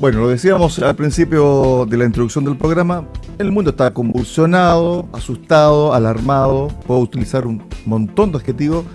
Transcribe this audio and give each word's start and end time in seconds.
Bueno, 0.00 0.20
lo 0.20 0.28
decíamos 0.28 0.78
al 0.78 0.96
principio 0.96 1.84
de 1.84 1.98
la 1.98 2.06
introducción 2.06 2.42
del 2.46 2.56
programa, 2.56 3.06
el 3.38 3.52
mundo 3.52 3.72
está 3.72 3.92
convulsionado, 3.92 5.06
asustado, 5.12 5.92
alarmado, 5.92 6.68
puedo 6.86 7.00
utilizar 7.00 7.46
un 7.46 7.62
montón 7.84 8.32
de 8.32 8.38
adjetivos, 8.38 8.86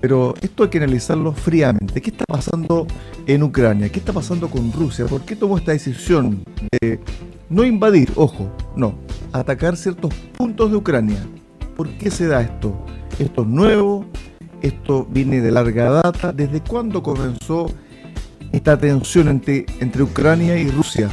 pero 0.00 0.32
esto 0.40 0.62
hay 0.62 0.70
que 0.70 0.78
analizarlo 0.78 1.34
fríamente. 1.34 2.00
¿Qué 2.00 2.08
está 2.08 2.24
pasando 2.24 2.86
en 3.26 3.42
Ucrania? 3.42 3.90
¿Qué 3.90 3.98
está 3.98 4.14
pasando 4.14 4.48
con 4.48 4.72
Rusia? 4.72 5.04
¿Por 5.04 5.20
qué 5.26 5.36
tomó 5.36 5.58
esta 5.58 5.72
decisión 5.72 6.42
de 6.80 6.98
no 7.50 7.62
invadir, 7.62 8.10
ojo, 8.14 8.50
no, 8.74 8.94
atacar 9.32 9.76
ciertos 9.76 10.14
puntos 10.34 10.70
de 10.70 10.78
Ucrania? 10.78 11.26
¿Por 11.76 11.90
qué 11.98 12.10
se 12.10 12.26
da 12.26 12.40
esto? 12.40 12.74
¿Esto 13.18 13.42
es 13.42 13.48
nuevo? 13.48 14.06
¿Esto 14.62 15.06
viene 15.10 15.42
de 15.42 15.50
larga 15.50 15.90
data? 15.90 16.32
¿Desde 16.32 16.62
cuándo 16.62 17.02
comenzó 17.02 17.66
esta 18.54 18.78
tensión 18.78 19.28
entre, 19.28 19.66
entre 19.80 20.04
Ucrania 20.04 20.56
y 20.56 20.70
Rusia. 20.70 21.10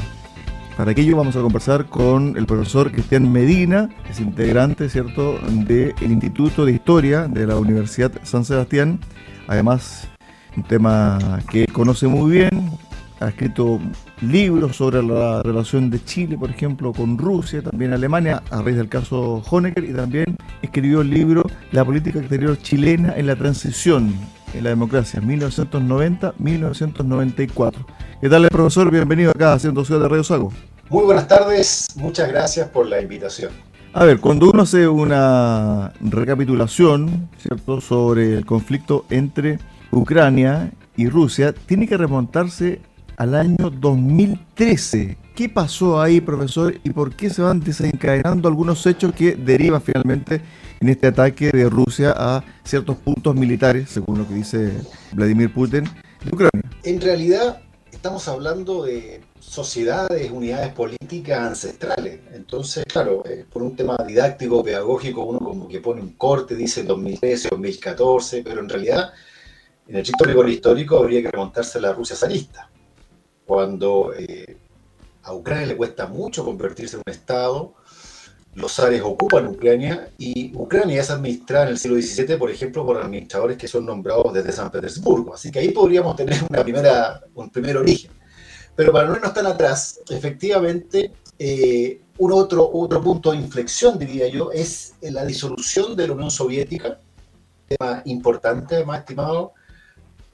Para 0.77 0.91
aquello 0.91 1.18
vamos 1.18 1.36
a 1.36 1.41
conversar 1.41 1.88
con 1.88 2.38
el 2.38 2.45
profesor 2.45 2.91
Cristian 2.91 3.31
Medina, 3.31 3.90
que 4.05 4.12
es 4.12 4.20
integrante, 4.20 4.90
¿cierto?, 4.90 5.40
del 5.50 5.94
Instituto 6.02 6.66
de 6.66 6.73
Historia 6.73 7.27
de 7.27 7.48
la 7.48 7.58
Universidad 7.58 8.12
San 8.23 8.45
Sebastián. 8.45 9.00
Además, 9.48 10.08
un 10.55 10.64
tema 10.64 11.40
que 11.50 11.66
conoce 11.66 12.08
muy 12.08 12.31
bien, 12.31 12.72
ha 13.20 13.30
escrito 13.30 13.80
libros 14.22 14.76
sobre 14.76 15.02
la 15.02 15.42
relación 15.42 15.89
de 15.89 16.03
Chile, 16.03 16.38
por 16.38 16.52
ejemplo, 16.52 16.94
con 16.94 17.17
Rusia, 17.17 17.64
también 17.64 17.94
Alemania, 17.94 18.44
a 18.52 18.62
raíz 18.62 18.78
del 18.78 18.88
caso 18.88 19.44
Honecker, 19.50 19.84
y 19.84 19.94
también 19.94 20.38
escribió 20.62 21.02
el 21.02 21.09
libro 21.09 21.44
La 21.72 21.84
política 21.84 22.20
exterior 22.20 22.58
chilena 22.59 23.14
en 23.17 23.26
la 23.26 23.36
transición 23.36 24.14
en 24.54 24.64
la 24.64 24.70
democracia, 24.72 25.22
1990-1994. 25.22 27.86
¿Qué 28.22 28.30
tal, 28.30 28.48
profesor? 28.50 28.90
Bienvenido 28.92 29.32
acá 29.32 29.54
a 29.54 29.59
Ciudad 29.59 29.84
de 29.84 30.08
Radio 30.08 30.23
Sago. 30.23 30.54
Muy 30.90 31.04
buenas 31.05 31.28
tardes, 31.28 31.88
muchas 31.95 32.30
gracias 32.30 32.70
por 32.70 32.88
la 32.88 33.02
invitación. 33.02 33.52
A 33.94 34.06
ver, 34.06 34.20
cuando 34.20 34.50
uno 34.50 34.64
hace 34.64 34.88
una 34.88 35.94
recapitulación, 36.02 37.30
¿cierto?, 37.38 37.81
sobre 37.81 38.38
el 38.38 38.45
conflicto 38.45 39.06
entre 39.09 39.59
Ucrania 39.92 40.72
y 40.95 41.09
Rusia, 41.09 41.53
tiene 41.53 41.88
que 41.88 41.97
remontarse 41.97 42.80
al 43.18 43.36
año 43.36 43.70
2013. 43.70 45.18
¿Qué 45.42 45.50
pasó 45.50 46.00
ahí, 46.00 46.22
profesor, 46.22 46.80
y 46.84 46.92
por 46.92 47.16
qué 47.16 47.31
se 47.31 47.42
van 47.42 47.61
desencadenando 47.61 48.47
algunos 48.47 48.86
hechos 48.86 49.11
que 49.11 49.34
derivan 49.34 49.81
finalmente 49.81 50.39
en 50.80 50.88
este 50.88 51.08
ataque 51.08 51.50
de 51.50 51.67
Rusia 51.67 52.14
a 52.16 52.44
ciertos 52.64 52.97
puntos 52.97 53.34
militares, 53.34 53.89
según 53.89 54.19
lo 54.19 54.28
que 54.28 54.36
dice 54.36 54.72
Vladimir 55.14 55.52
Putin, 55.52 55.86
de 56.23 56.31
Ucrania. 56.31 56.62
En 56.84 57.02
realidad 57.02 57.59
estamos 57.92 58.28
hablando 58.28 58.84
de 58.84 59.23
sociedades, 59.39 60.30
unidades 60.30 60.73
políticas 60.73 61.39
ancestrales. 61.39 62.19
Entonces, 62.36 62.86
claro, 62.86 63.23
eh, 63.25 63.44
por 63.52 63.64
un 63.64 63.75
tema 63.75 63.97
didáctico, 64.08 64.64
pedagógico, 64.64 65.23
uno 65.23 65.39
como 65.39 65.67
que 65.67 65.80
pone 65.80 66.02
un 66.02 66.14
corte, 66.14 66.53
dice 66.53 66.84
2013, 66.84 67.50
2014, 67.50 68.44
pero 68.44 68.62
en 68.62 68.69
realidad, 68.69 69.09
en 69.88 69.95
el 69.95 70.06
rigor 70.06 70.47
histórico, 70.47 71.00
habría 71.00 71.23
que 71.23 71.31
remontarse 71.31 71.80
a 71.80 71.81
la 71.81 71.94
Rusia 71.94 72.16
zarista, 72.16 72.69
cuando 73.44 74.14
eh, 74.16 74.61
a 75.23 75.33
Ucrania 75.33 75.67
le 75.67 75.77
cuesta 75.77 76.08
mucho 76.08 76.44
convertirse 76.44 76.97
en 76.97 77.03
un 77.05 77.11
Estado, 77.11 77.75
los 78.53 78.73
zares 78.73 79.02
ocupan 79.02 79.47
Ucrania 79.47 80.09
y 80.17 80.52
Ucrania 80.55 81.00
es 81.00 81.09
administrada 81.09 81.66
en 81.66 81.72
el 81.72 81.78
siglo 81.78 82.02
XVII, 82.02 82.36
por 82.38 82.52
ejemplo, 82.52 82.86
por 82.86 82.97
administradores 82.97 83.58
que 83.58 83.67
son 83.67 83.86
nombrados 83.86 84.33
desde 84.33 84.52
San 84.52 84.69
Petersburgo. 84.69 85.33
Así 85.33 85.52
que 85.52 85.59
ahí 85.59 85.72
podríamos 85.72 86.17
tener 86.17 86.38
una 86.50 87.22
un 87.33 87.50
primer 87.50 87.78
origen. 87.78 88.11
Pero 88.75 88.91
para 88.91 89.08
no 89.08 89.16
irnos 89.16 89.33
tan 89.33 89.45
atrás, 89.45 90.02
efectivamente, 90.09 91.11
eh, 91.39 92.02
un 92.17 92.31
otro, 92.33 92.72
punto 93.02 93.31
de 93.31 93.38
inflexión, 93.38 93.97
diría 93.97 94.28
yo, 94.28 94.52
es 94.52 94.95
la 95.02 95.25
disolución 95.25 95.96
de 95.96 96.07
la 96.07 96.13
Unión 96.13 96.31
Soviética, 96.31 97.00
tema 97.67 98.01
importante, 98.06 98.84
más 98.85 99.00
estimado, 99.00 99.53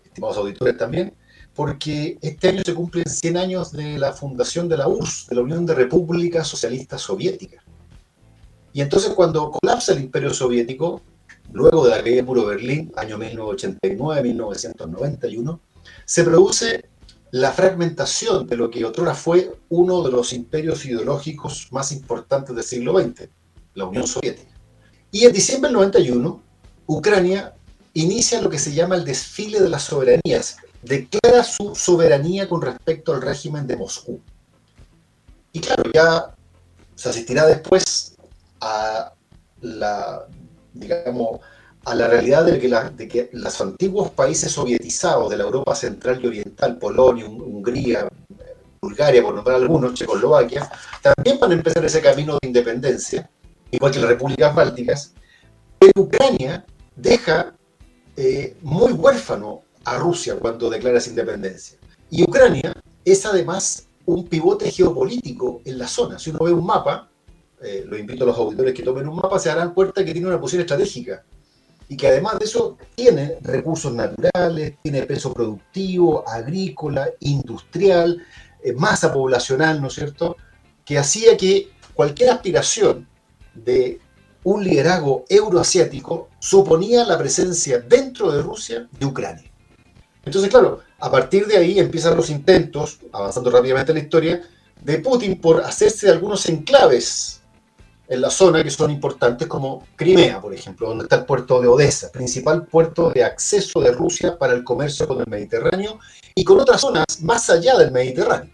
estimados 0.04 0.38
auditores 0.38 0.76
también, 0.76 1.14
porque 1.58 2.18
este 2.22 2.48
año 2.50 2.62
se 2.64 2.76
cumplen 2.76 3.10
100 3.10 3.36
años 3.36 3.72
de 3.72 3.98
la 3.98 4.14
fundación 4.14 4.70
de 4.70 4.78
la 4.78 4.88
URSS, 4.88 5.26
de 5.28 5.36
la 5.38 5.42
Unión 5.42 5.66
de 5.66 5.74
Repúblicas 5.74 6.48
Socialistas 6.48 7.02
Soviéticas. 7.02 7.64
Y 8.74 8.82
entonces 8.82 9.10
cuando 9.16 9.50
colapsa 9.50 9.94
el 9.94 10.02
imperio 10.02 10.32
soviético, 10.32 11.02
luego 11.52 11.84
de 11.84 11.90
la 11.90 12.04
caída 12.04 12.18
del 12.18 12.26
muro 12.26 12.42
de 12.42 12.58
Berlín, 12.58 12.94
año 12.96 13.18
1989-1991, 13.18 15.60
se 16.06 16.24
produce 16.24 16.88
la 17.32 17.52
fragmentación 17.52 18.46
de 18.46 18.56
lo 18.56 18.70
que 18.70 18.86
otrora 18.86 19.16
fue 19.16 19.52
uno 19.70 20.04
de 20.04 20.12
los 20.12 20.34
imperios 20.34 20.86
ideológicos 20.86 21.70
más 21.72 21.92
importantes 21.92 22.56
del 22.56 22.66
siglo 22.66 23.02
XX, 23.02 23.30
la 23.74 23.86
Unión 23.86 24.06
Soviética. 24.06 24.54
Y 25.10 25.26
en 25.26 25.34
diciembre 25.34 25.70
del 25.70 25.78
91, 25.78 26.40
Ucrania 26.86 27.56
inicia 27.96 28.44
lo 28.44 28.52
que 28.52 28.60
se 28.60 28.76
llama 28.76 28.96
el 28.96 29.06
desfile 29.06 29.60
de 29.60 29.70
las 29.70 29.86
soberanías, 29.86 30.58
declara 30.82 31.44
su 31.44 31.76
soberanía 31.76 32.48
con 32.48 32.62
respecto 32.62 33.14
al 33.14 33.22
régimen 33.22 33.68
de 33.68 33.78
Moscú. 33.78 34.20
Y 35.52 35.60
claro, 35.60 35.84
ya 35.94 36.36
se 36.96 37.10
asistirá 37.10 37.46
después 37.46 38.16
a 38.62 39.14
la, 39.62 40.26
digamos, 40.74 41.40
a 41.86 41.96
la 41.96 42.08
realidad 42.08 42.46
de 42.46 42.60
que, 42.60 42.70
de 42.70 43.08
que 43.08 43.30
los 43.34 43.62
antiguos 43.62 44.12
países 44.12 44.52
sovietizados 44.52 45.30
de 45.30 45.38
la 45.38 45.44
Europa 45.44 45.74
central 45.74 46.20
y 46.24 46.28
oriental, 46.28 46.78
Polonia, 46.78 47.26
Hungría, 47.28 48.08
Bulgaria, 48.82 49.24
por 49.24 49.34
nombrar 49.34 49.58
algunos, 49.58 49.94
Checoslovaquia, 49.94 50.70
también 51.02 51.40
van 51.40 51.52
a 51.52 51.56
empezar 51.56 51.84
ese 51.86 52.02
camino 52.02 52.38
de 52.42 52.48
independencia, 52.48 53.30
igual 53.72 53.92
que 53.92 54.00
las 54.00 54.10
repúblicas 54.10 54.54
bálticas, 54.54 55.14
pero 55.80 55.94
Ucrania 55.96 56.66
deja 56.96 57.54
eh, 58.16 58.58
muy 58.62 58.92
huérfano 58.92 59.64
a 59.88 59.98
Rusia 59.98 60.36
cuando 60.36 60.70
declara 60.70 60.98
esa 60.98 61.10
independencia. 61.10 61.78
Y 62.10 62.24
Ucrania 62.24 62.74
es 63.06 63.26
además 63.26 63.88
un 64.06 64.28
pivote 64.28 64.70
geopolítico 64.70 65.62
en 65.64 65.78
la 65.78 65.88
zona. 65.88 66.20
Si 66.20 66.30
uno 66.30 66.40
ve 66.44 66.52
un 66.52 66.66
mapa, 66.66 67.10
eh, 67.62 67.86
lo 67.88 67.98
invito 67.98 68.24
a 68.24 68.28
los 68.28 68.38
auditores 68.38 68.74
que 68.74 68.84
tomen 68.84 69.08
un 69.08 69.16
mapa, 69.16 69.40
se 69.40 69.50
darán 69.50 69.74
cuenta 69.74 70.04
que 70.04 70.12
tiene 70.12 70.28
una 70.28 70.40
posición 70.40 70.62
estratégica 70.62 71.24
y 71.88 71.96
que 71.96 72.08
además 72.08 72.38
de 72.38 72.46
eso 72.46 72.78
tiene 72.96 73.38
recursos 73.42 73.94
naturales, 73.94 74.76
tiene 74.84 75.04
peso 75.04 75.34
productivo, 75.34 76.28
agrícola, 76.28 77.10
industrial, 77.22 78.22
eh, 78.62 78.74
masa 78.74 79.14
poblacional, 79.14 79.82
¿no 79.82 79.88
es 79.88 79.94
cierto?, 79.94 80.36
que 80.84 80.98
hacía 80.98 81.38
que 81.38 81.70
cualquier 81.94 82.30
aspiración 82.30 83.08
de 83.54 84.00
un 84.44 84.64
liderazgo 84.64 85.26
euroasiático 85.30 86.30
suponía 86.40 87.06
la 87.06 87.18
presencia 87.18 87.80
dentro 87.80 88.32
de 88.32 88.42
Rusia 88.42 88.88
de 88.98 89.06
Ucrania. 89.06 89.52
Entonces, 90.28 90.52
claro, 90.52 90.82
a 91.00 91.10
partir 91.10 91.48
de 91.48 91.56
ahí 91.56 91.80
empiezan 91.80 92.18
los 92.18 92.30
intentos, 92.30 93.00
avanzando 93.14 93.50
rápidamente 93.50 93.94
en 93.94 93.98
la 93.98 94.04
historia, 94.04 94.42
de 94.82 95.00
Putin 95.00 95.40
por 95.40 95.62
hacerse 95.62 96.10
algunos 96.10 96.48
enclaves 96.50 97.42
en 98.10 98.20
la 98.20 98.30
zona 98.30 98.62
que 98.62 98.70
son 98.70 98.92
importantes 98.92 99.48
como 99.48 99.88
Crimea, 99.96 100.42
por 100.42 100.54
ejemplo, 100.54 100.90
donde 100.90 101.06
está 101.06 101.16
el 101.16 101.26
puerto 101.26 101.62
de 101.62 101.68
Odessa, 101.70 102.12
principal 102.12 102.66
puerto 102.66 103.10
de 103.10 103.24
acceso 103.24 103.80
de 103.80 103.94
Rusia 103.94 104.38
para 104.38 104.54
el 104.54 104.66
comercio 104.66 105.08
con 105.08 105.22
el 105.22 105.28
Mediterráneo 105.28 105.98
y 106.36 106.44
con 106.44 106.60
otras 106.60 106.82
zonas 106.82 107.06
más 107.22 107.50
allá 107.50 107.78
del 107.78 107.92
Mediterráneo. 107.92 108.52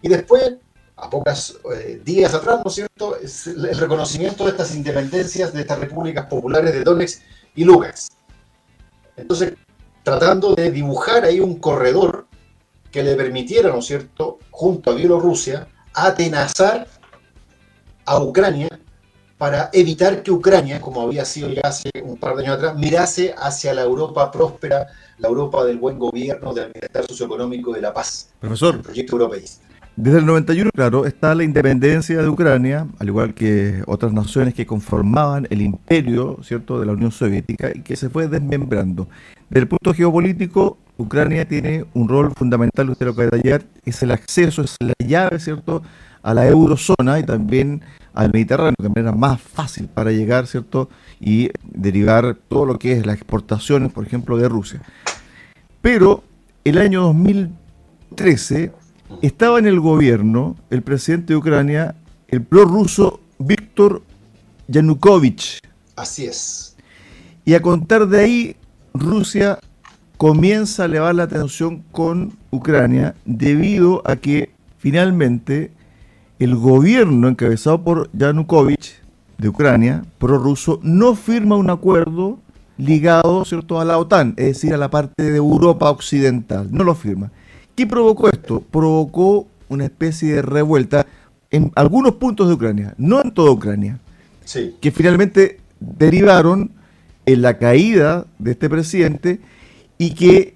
Y 0.00 0.08
después, 0.08 0.54
a 0.96 1.10
pocos 1.10 1.60
eh, 1.76 2.00
días 2.02 2.32
atrás, 2.32 2.60
¿no 2.64 2.70
es 2.70 2.74
cierto?, 2.74 3.16
el 3.18 3.76
reconocimiento 3.78 4.44
de 4.44 4.50
estas 4.50 4.74
independencias 4.74 5.52
de 5.52 5.60
estas 5.60 5.80
repúblicas 5.80 6.24
populares 6.26 6.72
de 6.72 6.82
Donetsk 6.82 7.20
y 7.54 7.64
Lugansk. 7.64 8.12
Entonces, 9.16 9.52
tratando 10.02 10.54
de 10.54 10.70
dibujar 10.70 11.24
ahí 11.24 11.40
un 11.40 11.56
corredor 11.58 12.26
que 12.90 13.02
le 13.02 13.14
permitiera, 13.14 13.70
¿no 13.70 13.78
es 13.78 13.86
cierto?, 13.86 14.38
junto 14.50 14.90
a 14.90 14.94
Bielorrusia, 14.94 15.68
atenazar 15.94 16.86
a 18.04 18.22
Ucrania 18.22 18.68
para 19.38 19.70
evitar 19.72 20.22
que 20.22 20.30
Ucrania, 20.30 20.80
como 20.80 21.02
había 21.02 21.24
sido 21.24 21.48
ya 21.48 21.62
hace 21.64 21.90
un 22.04 22.16
par 22.16 22.36
de 22.36 22.44
años 22.44 22.58
atrás, 22.58 22.76
mirase 22.76 23.34
hacia 23.36 23.74
la 23.74 23.82
Europa 23.82 24.30
próspera, 24.30 24.86
la 25.18 25.28
Europa 25.28 25.64
del 25.64 25.78
buen 25.78 25.98
gobierno, 25.98 26.54
del 26.54 26.70
bienestar 26.72 27.04
socioeconómico, 27.08 27.72
de 27.72 27.80
la 27.80 27.92
paz. 27.92 28.30
Profesor. 28.38 28.76
El 28.76 28.82
proyecto 28.82 29.16
europeísta. 29.16 29.66
Desde 29.94 30.20
el 30.20 30.26
91, 30.26 30.70
claro, 30.74 31.04
está 31.04 31.34
la 31.34 31.44
independencia 31.44 32.22
de 32.22 32.26
Ucrania, 32.26 32.86
al 32.98 33.08
igual 33.08 33.34
que 33.34 33.82
otras 33.86 34.10
naciones 34.10 34.54
que 34.54 34.64
conformaban 34.64 35.46
el 35.50 35.60
imperio, 35.60 36.38
¿cierto?, 36.42 36.80
de 36.80 36.86
la 36.86 36.92
Unión 36.92 37.12
Soviética 37.12 37.70
y 37.74 37.80
que 37.80 37.94
se 37.94 38.08
fue 38.08 38.26
desmembrando. 38.26 39.06
Desde 39.50 39.60
el 39.60 39.68
punto 39.68 39.92
geopolítico, 39.92 40.78
Ucrania 40.96 41.46
tiene 41.46 41.84
un 41.92 42.08
rol 42.08 42.32
fundamental, 42.34 42.88
usted 42.88 43.04
lo 43.04 43.14
puede 43.14 43.28
detallar, 43.30 43.64
es 43.84 44.02
el 44.02 44.12
acceso, 44.12 44.62
es 44.62 44.76
la 44.80 44.94
llave, 45.06 45.38
¿cierto?, 45.38 45.82
a 46.22 46.32
la 46.32 46.46
eurozona 46.48 47.18
y 47.18 47.24
también 47.24 47.82
al 48.14 48.32
Mediterráneo 48.32 48.76
de 48.78 48.88
manera 48.88 49.12
más 49.12 49.42
fácil 49.42 49.88
para 49.88 50.10
llegar, 50.10 50.46
¿cierto? 50.46 50.88
Y 51.20 51.50
derivar 51.64 52.38
todo 52.48 52.64
lo 52.64 52.78
que 52.78 52.92
es 52.92 53.04
las 53.04 53.16
exportaciones, 53.16 53.92
por 53.92 54.06
ejemplo, 54.06 54.38
de 54.38 54.48
Rusia. 54.48 54.80
Pero 55.82 56.24
el 56.64 56.78
año 56.78 57.02
2013 57.02 58.72
estaba 59.20 59.58
en 59.58 59.66
el 59.66 59.80
gobierno 59.80 60.56
el 60.70 60.82
presidente 60.82 61.32
de 61.32 61.36
Ucrania, 61.36 61.94
el 62.28 62.42
prorruso 62.42 63.20
Víctor 63.38 64.02
Yanukovych. 64.68 65.58
Así 65.96 66.24
es. 66.24 66.76
Y 67.44 67.54
a 67.54 67.62
contar 67.62 68.06
de 68.08 68.20
ahí, 68.20 68.56
Rusia 68.94 69.58
comienza 70.16 70.82
a 70.82 70.86
elevar 70.86 71.14
la 71.14 71.24
atención 71.24 71.82
con 71.90 72.38
Ucrania 72.50 73.14
debido 73.24 74.02
a 74.04 74.16
que 74.16 74.52
finalmente 74.78 75.72
el 76.38 76.56
gobierno 76.56 77.28
encabezado 77.28 77.82
por 77.82 78.10
Yanukovych 78.12 79.02
de 79.38 79.48
Ucrania, 79.48 80.04
prorruso, 80.18 80.78
no 80.82 81.14
firma 81.14 81.56
un 81.56 81.70
acuerdo 81.70 82.38
ligado 82.78 83.44
¿cierto? 83.44 83.80
a 83.80 83.84
la 83.84 83.98
OTAN, 83.98 84.34
es 84.36 84.46
decir, 84.46 84.74
a 84.74 84.76
la 84.76 84.90
parte 84.90 85.30
de 85.30 85.36
Europa 85.36 85.90
Occidental. 85.90 86.68
No 86.70 86.84
lo 86.84 86.94
firma. 86.94 87.30
¿Qué 87.74 87.86
provocó 87.86 88.28
esto? 88.28 88.60
Provocó 88.60 89.46
una 89.68 89.84
especie 89.84 90.34
de 90.34 90.42
revuelta 90.42 91.06
en 91.50 91.72
algunos 91.74 92.14
puntos 92.16 92.48
de 92.48 92.54
Ucrania, 92.54 92.94
no 92.98 93.22
en 93.22 93.32
toda 93.32 93.50
Ucrania, 93.50 93.98
sí. 94.44 94.74
que 94.80 94.90
finalmente 94.90 95.60
derivaron 95.80 96.70
en 97.26 97.42
la 97.42 97.58
caída 97.58 98.26
de 98.38 98.52
este 98.52 98.68
presidente 98.68 99.40
y 99.98 100.14
que 100.14 100.54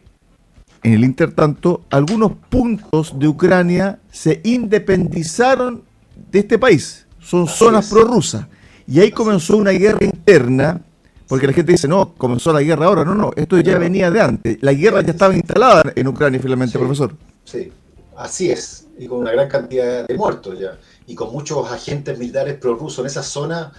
en 0.82 0.92
el 0.94 1.04
intertanto 1.04 1.84
algunos 1.90 2.32
puntos 2.48 3.19
de 3.19 3.28
Ucrania 3.28 3.98
se 4.10 4.40
independizaron 4.44 5.82
de 6.30 6.40
este 6.40 6.58
país, 6.58 7.06
son 7.20 7.46
zonas 7.48 7.90
prorrusas. 7.90 8.46
Y 8.86 9.00
ahí 9.00 9.10
comenzó 9.10 9.56
una 9.56 9.72
guerra 9.72 10.04
interna 10.04 10.80
porque 11.28 11.46
la 11.46 11.52
gente 11.52 11.73
dice, 11.73 11.88
no, 11.88 12.14
comenzó 12.14 12.52
la 12.52 12.62
guerra 12.62 12.87
ahora. 12.87 13.05
No, 13.05 13.14
no, 13.14 13.32
esto 13.34 13.58
ya 13.58 13.78
venía 13.78 14.11
de 14.11 14.20
antes. 14.20 14.58
La 14.61 14.73
guerra 14.73 15.02
ya 15.02 15.11
estaba 15.12 15.34
instalada 15.34 15.93
en 15.94 16.06
Ucrania 16.06 16.40
finalmente, 16.40 16.78
profesor. 16.78 17.14
Sí, 17.44 17.73
así 18.17 18.50
es. 18.50 18.87
Y 18.99 19.06
con 19.06 19.19
una 19.19 19.32
gran 19.32 19.49
cantidad 19.49 20.06
de 20.06 20.14
muertos 20.14 20.58
ya. 20.58 20.78
Y 21.06 21.14
con 21.14 21.32
muchos 21.32 21.70
agentes 21.70 22.19
militares 22.19 22.56
prorrusos 22.58 23.00
en 23.00 23.06
esa 23.06 23.23
zona 23.23 23.73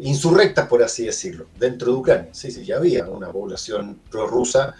insurrectas, 0.00 0.66
por 0.66 0.82
así 0.82 1.04
decirlo, 1.04 1.46
dentro 1.58 1.92
de 1.92 1.98
Ucrania. 1.98 2.28
Sí, 2.32 2.50
sí, 2.50 2.64
ya 2.64 2.76
había 2.76 3.06
una 3.08 3.30
población 3.30 4.00
prorrusa 4.10 4.74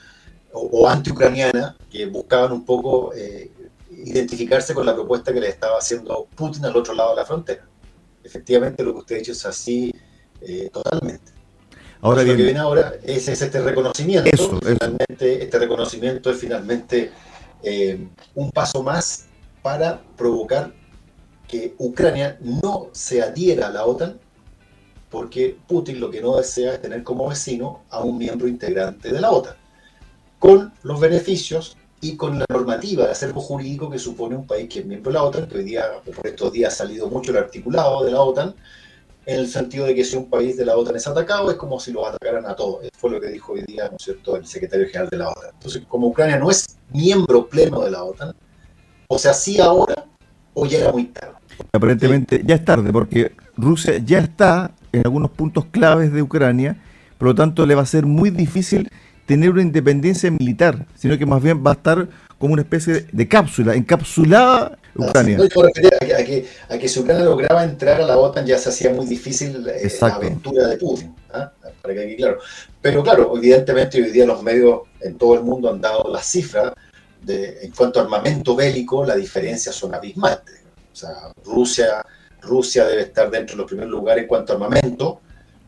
o, 0.52 0.60
o 0.60 0.88
anti-ucraniana 0.88 1.76
que 1.90 2.06
buscaban 2.06 2.52
un 2.52 2.64
poco 2.64 3.12
eh, 3.14 3.50
identificarse 3.90 4.74
con 4.74 4.86
la 4.86 4.94
propuesta 4.94 5.32
que 5.32 5.40
le 5.40 5.48
estaba 5.48 5.78
haciendo 5.78 6.26
Putin 6.34 6.64
al 6.64 6.76
otro 6.76 6.94
lado 6.94 7.10
de 7.10 7.16
la 7.16 7.26
frontera. 7.26 7.64
Efectivamente, 8.22 8.82
lo 8.82 8.92
que 8.94 8.98
usted 9.00 9.16
ha 9.16 9.18
dicho 9.18 9.32
es 9.32 9.44
así 9.46 9.94
eh, 10.40 10.70
totalmente. 10.72 11.33
Ahora 12.04 12.22
Lo 12.22 12.36
que 12.36 12.42
viene 12.42 12.58
ahora 12.58 12.96
es, 13.02 13.28
este 13.28 13.62
reconocimiento. 13.62 14.30
este 15.18 15.58
reconocimiento 15.58 16.30
es 16.30 16.36
finalmente 16.36 17.10
eh, 17.62 17.98
un 18.34 18.50
paso 18.50 18.82
más 18.82 19.24
para 19.62 20.02
provocar 20.14 20.74
que 21.48 21.74
Ucrania 21.78 22.36
no 22.42 22.88
se 22.92 23.22
adhiera 23.22 23.68
a 23.68 23.70
la 23.70 23.86
OTAN, 23.86 24.20
porque 25.08 25.56
Putin 25.66 25.98
lo 25.98 26.10
que 26.10 26.20
no 26.20 26.36
desea 26.36 26.74
es 26.74 26.82
tener 26.82 27.02
como 27.02 27.26
vecino 27.26 27.84
a 27.88 28.00
un 28.00 28.18
miembro 28.18 28.48
integrante 28.48 29.10
de 29.10 29.22
la 29.22 29.30
OTAN, 29.30 29.56
con 30.38 30.74
los 30.82 31.00
beneficios 31.00 31.78
y 32.02 32.16
con 32.16 32.38
la 32.38 32.44
normativa 32.50 33.06
de 33.06 33.12
acervo 33.12 33.40
jurídico 33.40 33.88
que 33.88 33.98
supone 33.98 34.36
un 34.36 34.46
país 34.46 34.68
que 34.68 34.80
es 34.80 34.84
miembro 34.84 35.10
de 35.10 35.14
la 35.14 35.24
OTAN, 35.24 35.48
que 35.48 35.56
hoy 35.56 35.64
día, 35.64 35.86
por 36.14 36.26
estos 36.26 36.52
días 36.52 36.74
ha 36.74 36.76
salido 36.84 37.08
mucho 37.08 37.30
el 37.30 37.38
articulado 37.38 38.04
de 38.04 38.12
la 38.12 38.20
OTAN, 38.20 38.54
en 39.26 39.40
el 39.40 39.48
sentido 39.48 39.86
de 39.86 39.94
que 39.94 40.04
si 40.04 40.16
un 40.16 40.28
país 40.28 40.56
de 40.56 40.64
la 40.64 40.76
OTAN 40.76 40.96
es 40.96 41.06
atacado, 41.06 41.50
es 41.50 41.56
como 41.56 41.80
si 41.80 41.92
los 41.92 42.06
atacaran 42.06 42.46
a 42.46 42.54
todos. 42.54 42.86
Fue 42.96 43.10
lo 43.10 43.20
que 43.20 43.28
dijo 43.28 43.52
hoy 43.52 43.62
día, 43.62 43.88
¿no 43.90 43.98
cierto?, 43.98 44.36
el 44.36 44.46
secretario 44.46 44.86
general 44.86 45.08
de 45.10 45.16
la 45.16 45.28
OTAN. 45.30 45.50
Entonces, 45.54 45.82
como 45.88 46.08
Ucrania 46.08 46.38
no 46.38 46.50
es 46.50 46.66
miembro 46.92 47.48
pleno 47.48 47.82
de 47.82 47.90
la 47.90 48.04
OTAN, 48.04 48.34
o 49.08 49.18
sea, 49.18 49.32
sí 49.32 49.60
ahora, 49.60 50.06
o 50.52 50.66
ya 50.66 50.78
era 50.78 50.92
muy 50.92 51.04
tarde. 51.06 51.34
Aparentemente 51.72 52.42
ya 52.44 52.56
es 52.56 52.64
tarde, 52.64 52.92
porque 52.92 53.32
Rusia 53.56 53.98
ya 53.98 54.18
está 54.18 54.72
en 54.92 55.02
algunos 55.04 55.30
puntos 55.30 55.64
claves 55.66 56.12
de 56.12 56.22
Ucrania, 56.22 56.76
por 57.18 57.28
lo 57.28 57.34
tanto 57.34 57.66
le 57.66 57.74
va 57.74 57.82
a 57.82 57.86
ser 57.86 58.06
muy 58.06 58.30
difícil 58.30 58.90
tener 59.26 59.50
una 59.50 59.62
independencia 59.62 60.30
militar, 60.30 60.86
sino 60.94 61.16
que 61.16 61.26
más 61.26 61.42
bien 61.42 61.64
va 61.64 61.70
a 61.70 61.74
estar 61.74 62.08
como 62.38 62.52
una 62.52 62.62
especie 62.62 63.06
de 63.10 63.28
cápsula, 63.28 63.74
encapsulada 63.74 64.78
Ucrania. 64.96 65.38
No, 65.38 65.44
yo 65.46 65.66
a 65.66 65.70
que, 65.70 66.46
a, 66.68 66.78
que, 66.78 66.88
si 66.88 67.00
Ucrania 67.00 67.24
lograba 67.24 67.64
entrar 67.64 68.00
a 68.00 68.06
la 68.06 68.16
OTAN 68.18 68.46
ya 68.46 68.58
se 68.58 68.68
hacía 68.68 68.90
muy 68.90 69.06
difícil 69.06 69.66
eh, 69.68 69.92
la 70.00 70.06
aventura 70.14 70.68
de 70.68 70.76
Putin, 70.76 71.14
¿ah? 71.32 71.52
para 71.82 71.94
que 71.94 72.00
quede 72.00 72.16
claro. 72.16 72.38
Pero 72.80 73.02
claro, 73.02 73.32
evidentemente 73.36 74.02
hoy 74.02 74.10
día 74.10 74.26
los 74.26 74.42
medios 74.42 74.82
en 75.00 75.18
todo 75.18 75.34
el 75.34 75.42
mundo 75.42 75.70
han 75.70 75.80
dado 75.80 76.10
las 76.12 76.26
cifras 76.26 76.72
de, 77.22 77.58
en 77.62 77.72
cuanto 77.72 78.00
a 78.00 78.04
armamento 78.04 78.54
bélico, 78.54 79.04
las 79.04 79.16
diferencias 79.16 79.74
son 79.74 79.94
abismantes. 79.94 80.62
O 80.92 80.96
sea, 80.96 81.32
Rusia, 81.44 82.04
Rusia 82.40 82.86
debe 82.86 83.02
estar 83.02 83.30
dentro 83.30 83.56
de 83.56 83.62
los 83.62 83.66
primeros 83.66 83.90
lugares 83.90 84.22
en 84.22 84.28
cuanto 84.28 84.52
a 84.52 84.56
armamento 84.56 85.20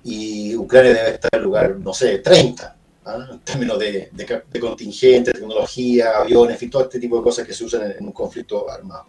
y 0.05 0.55
Ucrania 0.55 0.95
debe 0.95 1.11
estar 1.15 1.31
en 1.33 1.39
el 1.39 1.45
lugar, 1.45 1.77
no 1.77 1.93
sé, 1.93 2.19
30. 2.19 2.77
¿ah? 3.07 3.29
en 3.31 3.41
términos 3.41 3.79
de, 3.79 4.11
de, 4.13 4.61
contingente, 4.61 5.33
tecnología, 5.33 6.19
aviones, 6.19 6.63
y 6.63 6.69
todo 6.69 6.83
este 6.83 6.99
tipo 6.99 7.17
de 7.17 7.23
cosas 7.23 7.47
que 7.47 7.55
se 7.55 7.65
usan 7.65 7.91
en, 7.99 8.05
un 8.05 8.13
conflicto 8.13 8.71
armado. 8.71 9.07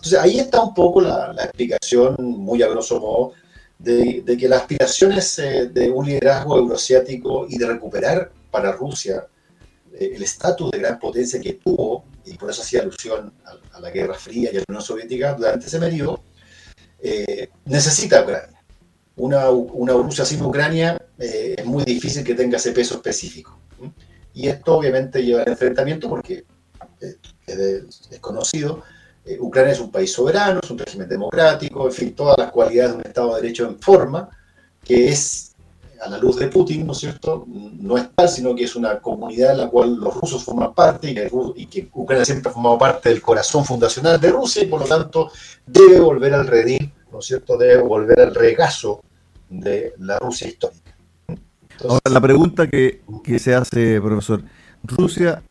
Entonces 0.00 0.18
ahí 0.18 0.38
está 0.38 0.62
un 0.62 0.72
poco 0.72 1.02
la, 1.02 1.32
explicación, 1.42 2.16
muy 2.18 2.62
a 2.62 2.68
grosso 2.68 2.98
modo, 3.00 3.32
de, 3.78 4.24
que 4.38 4.48
las 4.48 4.62
aspiraciones 4.62 5.38
eh, 5.38 5.66
de 5.66 5.90
un 5.90 6.06
liderazgo 6.06 6.56
euroasiático 6.56 7.46
y 7.48 7.58
de 7.58 7.66
recuperar 7.66 8.30
para 8.50 8.72
Rusia 8.72 9.26
eh, 9.94 10.12
el 10.14 10.22
estatus 10.22 10.70
de 10.70 10.78
gran 10.78 10.98
potencia 10.98 11.40
que 11.40 11.54
tuvo, 11.54 12.04
y 12.24 12.34
por 12.34 12.50
eso 12.50 12.62
hacía 12.62 12.82
alusión 12.82 13.32
a, 13.72 13.80
la 13.80 13.90
Guerra 13.90 14.14
Fría 14.14 14.50
y 14.52 14.56
a 14.56 14.60
la 14.60 14.64
Unión 14.68 14.82
Soviética 14.82 15.34
durante 15.34 15.66
ese 15.66 15.78
periodo, 15.78 16.22
eh, 17.02 17.48
necesita 17.66 18.22
Ucrania 18.22 18.60
una, 19.16 19.50
una 19.50 19.92
Rusia 19.92 20.24
sin 20.24 20.42
Ucrania 20.42 20.98
eh, 21.18 21.56
es 21.58 21.64
muy 21.66 21.84
difícil 21.84 22.24
que 22.24 22.34
tenga 22.34 22.56
ese 22.56 22.72
peso 22.72 22.94
específico. 22.94 23.58
Y 24.32 24.48
esto 24.48 24.76
obviamente 24.76 25.22
lleva 25.22 25.42
al 25.42 25.48
enfrentamiento 25.48 26.08
porque 26.08 26.44
eh, 27.00 27.16
es, 27.46 28.20
conocido. 28.20 28.82
Eh, 29.24 29.36
Ucrania 29.38 29.72
es 29.72 29.80
un 29.80 29.90
país 29.90 30.12
soberano, 30.12 30.60
es 30.62 30.70
un 30.70 30.78
régimen 30.78 31.08
democrático, 31.08 31.86
en 31.86 31.92
fin, 31.92 32.14
todas 32.14 32.38
las 32.38 32.50
cualidades 32.50 32.92
de 32.92 32.98
un 32.98 33.06
Estado 33.06 33.34
de 33.34 33.42
Derecho 33.42 33.66
en 33.66 33.78
forma, 33.78 34.28
que 34.82 35.08
es, 35.08 35.54
a 36.00 36.08
la 36.08 36.18
luz 36.18 36.36
de 36.36 36.48
Putin, 36.48 36.86
¿no 36.86 36.92
es 36.92 36.98
cierto?, 36.98 37.44
no 37.46 37.98
es 37.98 38.08
tal, 38.14 38.28
sino 38.28 38.54
que 38.54 38.64
es 38.64 38.74
una 38.74 38.98
comunidad 38.98 39.52
en 39.52 39.58
la 39.58 39.68
cual 39.68 39.96
los 39.96 40.14
rusos 40.14 40.42
forman 40.42 40.74
parte 40.74 41.10
y 41.10 41.14
que, 41.14 41.28
que 41.68 41.88
Ucrania 41.92 42.24
siempre 42.24 42.50
ha 42.50 42.54
formado 42.54 42.78
parte 42.78 43.10
del 43.10 43.20
corazón 43.20 43.64
fundacional 43.64 44.18
de 44.18 44.30
Rusia 44.30 44.62
y 44.62 44.66
por 44.66 44.80
lo 44.80 44.86
tanto 44.86 45.30
debe 45.66 46.00
volver 46.00 46.32
al 46.32 46.46
redil, 46.46 46.92
¿no 47.12 47.18
es 47.18 47.26
cierto?, 47.26 47.58
debe 47.58 47.82
volver 47.82 48.20
al 48.20 48.34
regazo 48.34 49.02
de 49.50 49.94
la 49.98 50.18
Rusia 50.18 50.48
histórica. 50.48 50.96
Ahora, 51.82 52.10
la 52.10 52.20
pregunta 52.20 52.68
que, 52.68 53.02
se 53.38 53.54
hace, 53.54 54.00
profesor, 54.00 54.42
¿Rusia 54.82 55.42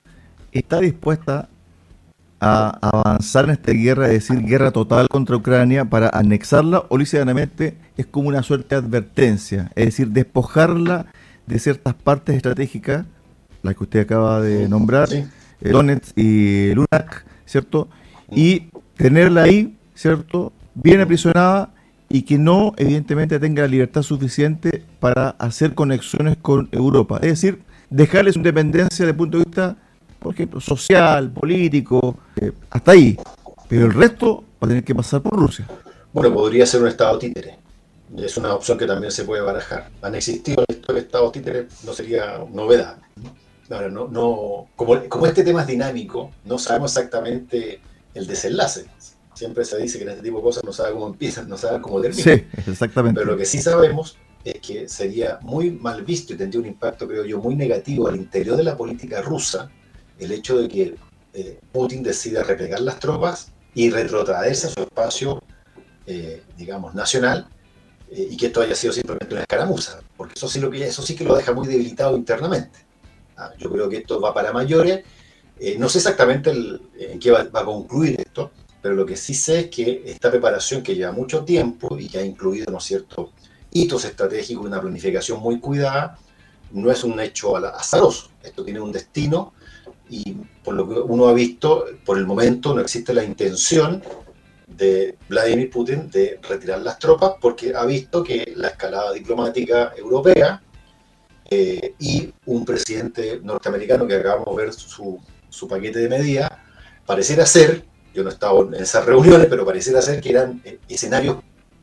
está 0.51 0.79
dispuesta 0.79 1.49
a 2.39 2.77
avanzar 2.81 3.45
en 3.45 3.51
esta 3.51 3.71
guerra, 3.71 4.07
es 4.07 4.27
decir, 4.27 4.45
guerra 4.45 4.71
total 4.71 5.07
contra 5.09 5.35
Ucrania 5.35 5.85
para 5.85 6.09
anexarla 6.09 6.85
o 6.89 6.97
lícitamente 6.97 7.77
es 7.97 8.05
como 8.05 8.29
una 8.29 8.43
suerte 8.43 8.75
de 8.75 8.81
advertencia, 8.81 9.71
es 9.75 9.85
decir, 9.85 10.09
despojarla 10.09 11.07
de 11.47 11.59
ciertas 11.59 11.93
partes 11.93 12.35
estratégicas, 12.35 13.05
las 13.61 13.75
que 13.75 13.83
usted 13.83 13.99
acaba 14.01 14.41
de 14.41 14.69
nombrar, 14.69 15.09
eh, 15.11 15.27
Donetsk 15.61 16.17
y 16.17 16.73
Lunak, 16.73 17.25
¿cierto? 17.45 17.89
Y 18.31 18.69
tenerla 18.95 19.43
ahí, 19.43 19.77
¿cierto? 19.95 20.53
Bien 20.75 21.01
aprisionada 21.01 21.73
y 22.07 22.21
que 22.23 22.37
no, 22.37 22.73
evidentemente, 22.77 23.39
tenga 23.39 23.63
la 23.63 23.67
libertad 23.67 24.01
suficiente 24.01 24.83
para 24.99 25.29
hacer 25.31 25.75
conexiones 25.75 26.37
con 26.41 26.69
Europa. 26.71 27.17
Es 27.21 27.41
decir, 27.41 27.61
dejarles 27.89 28.33
su 28.33 28.39
independencia 28.39 29.05
desde 29.05 29.11
el 29.11 29.15
punto 29.15 29.37
de 29.37 29.43
vista, 29.43 29.77
por 30.19 30.33
ejemplo, 30.33 30.59
social, 30.59 31.31
político, 31.31 32.17
eh, 32.39 32.51
hasta 32.69 32.91
ahí. 32.91 33.17
Pero 33.67 33.85
el 33.85 33.93
resto 33.93 34.43
va 34.61 34.65
a 34.65 34.67
tener 34.67 34.83
que 34.83 34.93
pasar 34.93 35.21
por 35.21 35.39
Rusia. 35.39 35.67
Bueno, 36.11 36.33
podría 36.33 36.65
ser 36.65 36.81
un 36.81 36.87
Estado 36.87 37.17
títere. 37.17 37.57
Es 38.17 38.37
una 38.37 38.55
opción 38.55 38.77
que 38.77 38.87
también 38.87 39.11
se 39.11 39.23
puede 39.23 39.41
barajar. 39.41 39.89
Han 40.01 40.15
existido 40.15 40.63
Estados 40.95 41.31
títeres, 41.31 41.83
no 41.83 41.93
sería 41.93 42.43
novedad. 42.51 42.97
Ahora, 43.69 43.89
no, 43.89 44.07
no, 44.07 44.67
como, 44.75 45.07
como 45.07 45.27
este 45.27 45.43
tema 45.43 45.61
es 45.61 45.67
dinámico, 45.67 46.31
no 46.45 46.57
sabemos 46.57 46.97
exactamente 46.97 47.79
el 48.15 48.25
desenlace. 48.25 48.85
Siempre 49.35 49.63
se 49.63 49.77
dice 49.77 49.99
que 49.99 50.05
en 50.05 50.09
este 50.09 50.23
tipo 50.23 50.37
de 50.37 50.43
cosas 50.43 50.63
no 50.63 50.73
sabe 50.73 50.93
cómo 50.93 51.07
empiezan, 51.07 51.47
no 51.47 51.57
sabe 51.57 51.79
cómo 51.79 52.01
terminan. 52.01 52.39
Sí, 52.39 52.47
exactamente. 52.67 53.19
Pero 53.19 53.31
lo 53.31 53.37
que 53.37 53.45
sí 53.45 53.61
sabemos 53.61 54.17
es 54.43 54.59
que 54.59 54.89
sería 54.89 55.37
muy 55.41 55.71
mal 55.71 56.03
visto 56.03 56.33
y 56.33 56.37
tendría 56.37 56.59
un 56.59 56.67
impacto, 56.67 57.07
creo 57.07 57.25
yo, 57.25 57.39
muy 57.39 57.55
negativo 57.55 58.07
al 58.07 58.15
interior 58.15 58.57
de 58.57 58.63
la 58.63 58.75
política 58.75 59.21
rusa 59.21 59.69
el 60.19 60.31
hecho 60.31 60.57
de 60.57 60.67
que 60.67 60.95
eh, 61.33 61.59
Putin 61.71 62.03
decida 62.03 62.43
replegar 62.43 62.81
las 62.81 62.99
tropas 62.99 63.51
y 63.73 63.89
retrotraerse 63.89 64.67
a 64.67 64.69
su 64.71 64.81
espacio, 64.81 65.41
eh, 66.05 66.43
digamos, 66.57 66.93
nacional, 66.95 67.47
eh, 68.11 68.27
y 68.31 68.37
que 68.37 68.47
esto 68.47 68.61
haya 68.61 68.75
sido 68.75 68.93
simplemente 68.93 69.33
una 69.33 69.41
escaramuza, 69.41 70.01
porque 70.17 70.33
eso 70.35 70.47
sí, 70.47 70.59
lo 70.59 70.69
que, 70.69 70.85
eso 70.85 71.01
sí 71.01 71.15
que 71.15 71.23
lo 71.23 71.35
deja 71.35 71.53
muy 71.53 71.67
debilitado 71.67 72.17
internamente. 72.17 72.79
Ah, 73.37 73.51
yo 73.57 73.71
creo 73.71 73.87
que 73.87 73.97
esto 73.97 74.19
va 74.19 74.33
para 74.33 74.51
mayores 74.51 75.03
no 75.77 75.89
sé 75.89 75.97
exactamente 75.97 76.51
en 76.51 77.19
qué 77.19 77.31
va, 77.31 77.41
a 77.41 77.65
concluir 77.65 78.19
esto, 78.19 78.51
pero 78.81 78.95
lo 78.95 79.05
que 79.05 79.17
sí 79.17 79.33
sé 79.33 79.61
es 79.61 79.67
que 79.67 80.03
esta 80.05 80.31
preparación 80.31 80.81
que 80.81 80.95
lleva 80.95 81.11
mucho 81.11 81.43
tiempo 81.43 81.97
y 81.99 82.07
que 82.07 82.19
ha 82.19 82.23
incluido, 82.23 82.71
¿no 82.71 82.77
es 82.77 82.85
cierto?, 82.85 83.33
hitos 83.71 84.05
estratégicos, 84.05 84.65
una 84.65 84.81
planificación 84.81 85.39
muy 85.41 85.59
cuidada, 85.59 86.17
no 86.71 86.89
es 86.89 87.03
un 87.03 87.19
hecho 87.19 87.55
azaroso. 87.57 88.29
Esto 88.41 88.63
tiene 88.63 88.79
un 88.79 88.91
destino 88.91 89.53
y 90.09 90.33
por 90.63 90.73
lo 90.73 90.87
que 90.87 90.95
uno 90.99 91.27
ha 91.27 91.33
visto, 91.33 91.85
por 92.05 92.17
el 92.17 92.25
momento 92.25 92.73
no 92.73 92.81
existe 92.81 93.13
la 93.13 93.23
intención 93.23 94.01
de 94.67 95.17
Vladimir 95.27 95.69
Putin 95.69 96.09
de 96.09 96.39
retirar 96.47 96.81
las 96.81 96.99
tropas 96.99 97.33
porque 97.39 97.73
ha 97.75 97.85
visto 97.85 98.23
que 98.23 98.53
la 98.55 98.69
escalada 98.69 99.11
diplomática 99.13 99.93
europea 99.97 100.61
eh, 101.49 101.95
y 101.99 102.31
un 102.45 102.63
presidente 102.65 103.39
norteamericano 103.41 104.07
que 104.07 104.15
acabamos 104.15 104.55
de 104.55 104.63
ver 104.63 104.73
su, 104.73 105.19
su 105.49 105.67
paquete 105.67 105.99
de 105.99 106.09
medidas, 106.09 106.49
pareciera 107.05 107.45
ser, 107.45 107.83
yo 108.13 108.23
no 108.23 108.29
he 108.29 108.33
estado 108.33 108.67
en 108.67 108.75
esas 108.75 109.05
reuniones, 109.05 109.47
pero 109.47 109.65
pareciera 109.65 110.01
ser 110.01 110.21
que 110.21 110.29
eran 110.29 110.61
escenarios 110.87 111.37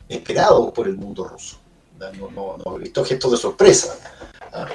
esperados 0.09 0.73
por 0.73 0.87
el 0.87 0.97
mundo 0.97 1.25
ruso. 1.25 1.59
No, 1.99 2.57
no, 2.65 2.77
he 2.77 2.81
visto 2.81 3.05
gestos 3.05 3.33
de 3.33 3.37
sorpresa. 3.37 3.99
¿ah? 4.53 4.69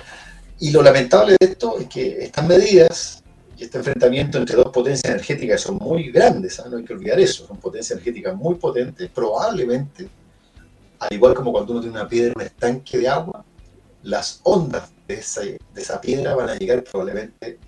Y 0.60 0.72
lo 0.72 0.82
lamentable 0.82 1.38
de 1.40 1.48
esto 1.48 1.80
es 1.80 1.88
que 1.88 2.24
estas 2.26 2.46
medidas 2.46 3.21
este 3.64 3.78
enfrentamiento 3.78 4.38
entre 4.38 4.56
dos 4.56 4.70
potencias 4.70 5.14
energéticas 5.14 5.62
son 5.62 5.78
muy 5.78 6.12
grandes, 6.12 6.60
¿ah? 6.60 6.68
no 6.70 6.78
hay 6.78 6.84
que 6.84 6.94
olvidar 6.94 7.20
eso, 7.20 7.46
son 7.46 7.58
potencias 7.58 7.92
energéticas 7.92 8.36
muy 8.36 8.56
potentes, 8.56 9.10
probablemente, 9.10 10.10
al 11.00 11.14
igual 11.14 11.36
como 11.36 11.52
cuando 11.52 11.74
uno 11.74 11.82
tiene 11.82 11.96
una 11.98 12.08
piedra 12.08 12.32
en 12.32 12.42
un 12.42 12.46
estanque 12.48 12.98
de 12.98 13.08
agua, 13.08 13.46
las 14.04 14.40
ondas 14.44 14.92
de 15.08 15.14
esa, 15.16 15.42
de 15.42 15.60
esa 15.76 16.02
piedra 16.02 16.36
van 16.36 16.50
a 16.50 16.56
llegar 16.56 16.84
probablemente 16.84 17.60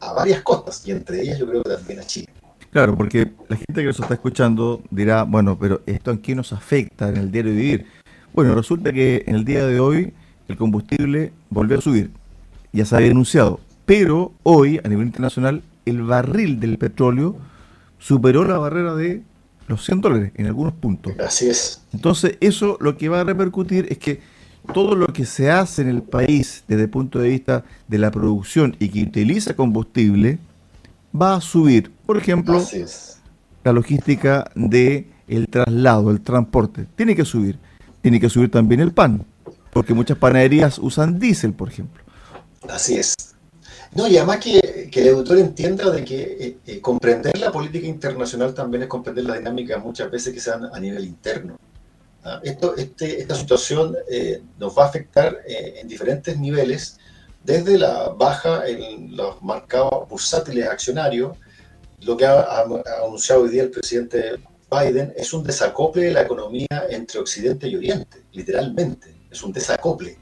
a 0.00 0.12
varias 0.12 0.42
costas, 0.42 0.86
y 0.86 0.90
entre 0.90 1.22
ellas 1.22 1.38
yo 1.38 1.46
creo 1.46 1.62
que 1.62 1.70
también 1.70 2.00
a 2.00 2.04
Chile. 2.04 2.28
Claro, 2.70 2.96
porque 2.96 3.30
la 3.48 3.56
gente 3.56 3.74
que 3.74 3.84
nos 3.84 4.00
está 4.00 4.14
escuchando 4.14 4.82
dirá, 4.90 5.24
bueno, 5.24 5.58
pero 5.58 5.82
¿esto 5.86 6.10
en 6.10 6.18
qué 6.18 6.34
nos 6.34 6.52
afecta 6.52 7.08
en 7.08 7.16
el 7.16 7.30
diario 7.30 7.52
vivir? 7.52 7.86
Bueno, 8.32 8.54
resulta 8.54 8.92
que 8.92 9.24
en 9.26 9.34
el 9.34 9.44
día 9.44 9.66
de 9.66 9.78
hoy 9.78 10.14
el 10.48 10.56
combustible 10.56 11.32
volvió 11.50 11.78
a 11.78 11.80
subir, 11.80 12.10
ya 12.72 12.84
se 12.86 12.96
había 12.96 13.08
denunciado, 13.08 13.60
pero 13.84 14.32
hoy 14.42 14.80
a 14.84 14.88
nivel 14.88 15.06
internacional 15.06 15.62
el 15.84 16.02
barril 16.02 16.60
del 16.60 16.78
petróleo 16.78 17.36
superó 17.98 18.44
la 18.44 18.58
barrera 18.58 18.94
de 18.94 19.22
los 19.68 19.84
100 19.84 20.00
dólares 20.00 20.32
en 20.34 20.46
algunos 20.46 20.74
puntos. 20.74 21.14
Así 21.18 21.48
es. 21.48 21.82
Entonces 21.92 22.36
eso 22.40 22.76
lo 22.80 22.96
que 22.96 23.08
va 23.08 23.20
a 23.20 23.24
repercutir 23.24 23.86
es 23.90 23.98
que 23.98 24.20
todo 24.72 24.94
lo 24.94 25.06
que 25.06 25.26
se 25.26 25.50
hace 25.50 25.82
en 25.82 25.88
el 25.88 26.02
país 26.02 26.64
desde 26.68 26.84
el 26.84 26.90
punto 26.90 27.18
de 27.18 27.28
vista 27.28 27.64
de 27.88 27.98
la 27.98 28.10
producción 28.10 28.76
y 28.78 28.88
que 28.88 29.02
utiliza 29.02 29.54
combustible 29.54 30.38
va 31.20 31.36
a 31.36 31.40
subir. 31.40 31.90
Por 32.06 32.16
ejemplo, 32.16 32.64
la 33.64 33.72
logística 33.72 34.50
de 34.54 35.08
el 35.28 35.48
traslado, 35.48 36.10
el 36.10 36.20
transporte, 36.20 36.86
tiene 36.96 37.16
que 37.16 37.24
subir. 37.24 37.58
Tiene 38.00 38.18
que 38.18 38.28
subir 38.28 38.50
también 38.50 38.80
el 38.80 38.92
pan, 38.92 39.24
porque 39.72 39.94
muchas 39.94 40.18
panaderías 40.18 40.78
usan 40.78 41.20
diésel, 41.20 41.52
por 41.52 41.68
ejemplo. 41.68 42.02
Así 42.68 42.96
es. 42.96 43.14
No, 43.94 44.08
y 44.08 44.16
además 44.16 44.38
que, 44.38 44.88
el 44.92 45.08
autor 45.14 45.38
entienda 45.38 45.90
de 45.90 46.04
que 46.04 46.22
eh, 46.22 46.58
eh, 46.66 46.80
comprender 46.80 47.38
la 47.38 47.52
política 47.52 47.86
internacional 47.86 48.54
también 48.54 48.84
es 48.84 48.88
comprender 48.88 49.24
la 49.24 49.36
dinámica 49.36 49.78
muchas 49.78 50.10
veces 50.10 50.32
que 50.32 50.40
se 50.40 50.50
dan 50.50 50.70
a 50.72 50.80
nivel 50.80 51.04
interno. 51.04 51.58
¿ah? 52.24 52.40
Esto, 52.42 52.74
este, 52.76 53.20
esta 53.20 53.34
situación 53.34 53.94
eh, 54.10 54.42
nos 54.58 54.76
va 54.76 54.84
a 54.84 54.88
afectar 54.88 55.38
eh, 55.46 55.80
en 55.80 55.88
diferentes 55.88 56.38
niveles, 56.38 56.98
desde 57.44 57.76
la 57.76 58.10
baja 58.10 58.66
en 58.66 59.16
los 59.16 59.42
marcados 59.42 60.08
bursátiles 60.08 60.66
accionarios, 60.68 61.36
lo 62.00 62.16
que 62.16 62.24
ha, 62.24 62.62
anunciado 63.04 63.42
hoy 63.42 63.50
día 63.50 63.64
el 63.64 63.70
presidente 63.70 64.36
Biden 64.70 65.12
es 65.16 65.32
un 65.32 65.42
desacople 65.42 66.04
de 66.04 66.12
la 66.12 66.22
economía 66.22 66.86
entre 66.88 67.20
Occidente 67.20 67.68
y 67.68 67.76
Oriente, 67.76 68.22
literalmente, 68.32 69.14
es 69.30 69.42
un 69.42 69.52
desacople. 69.52 70.16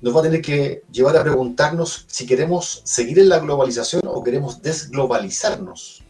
Nos 0.00 0.14
va 0.14 0.20
a 0.20 0.24
tener 0.24 0.42
que 0.42 0.82
llevar 0.90 1.16
a 1.16 1.22
preguntarnos 1.22 2.04
si 2.08 2.26
queremos 2.26 2.82
seguir 2.84 3.18
en 3.18 3.28
la 3.28 3.38
globalización 3.38 4.02
o 4.06 4.22
queremos 4.22 4.62
desglobalizarnos 4.62 6.02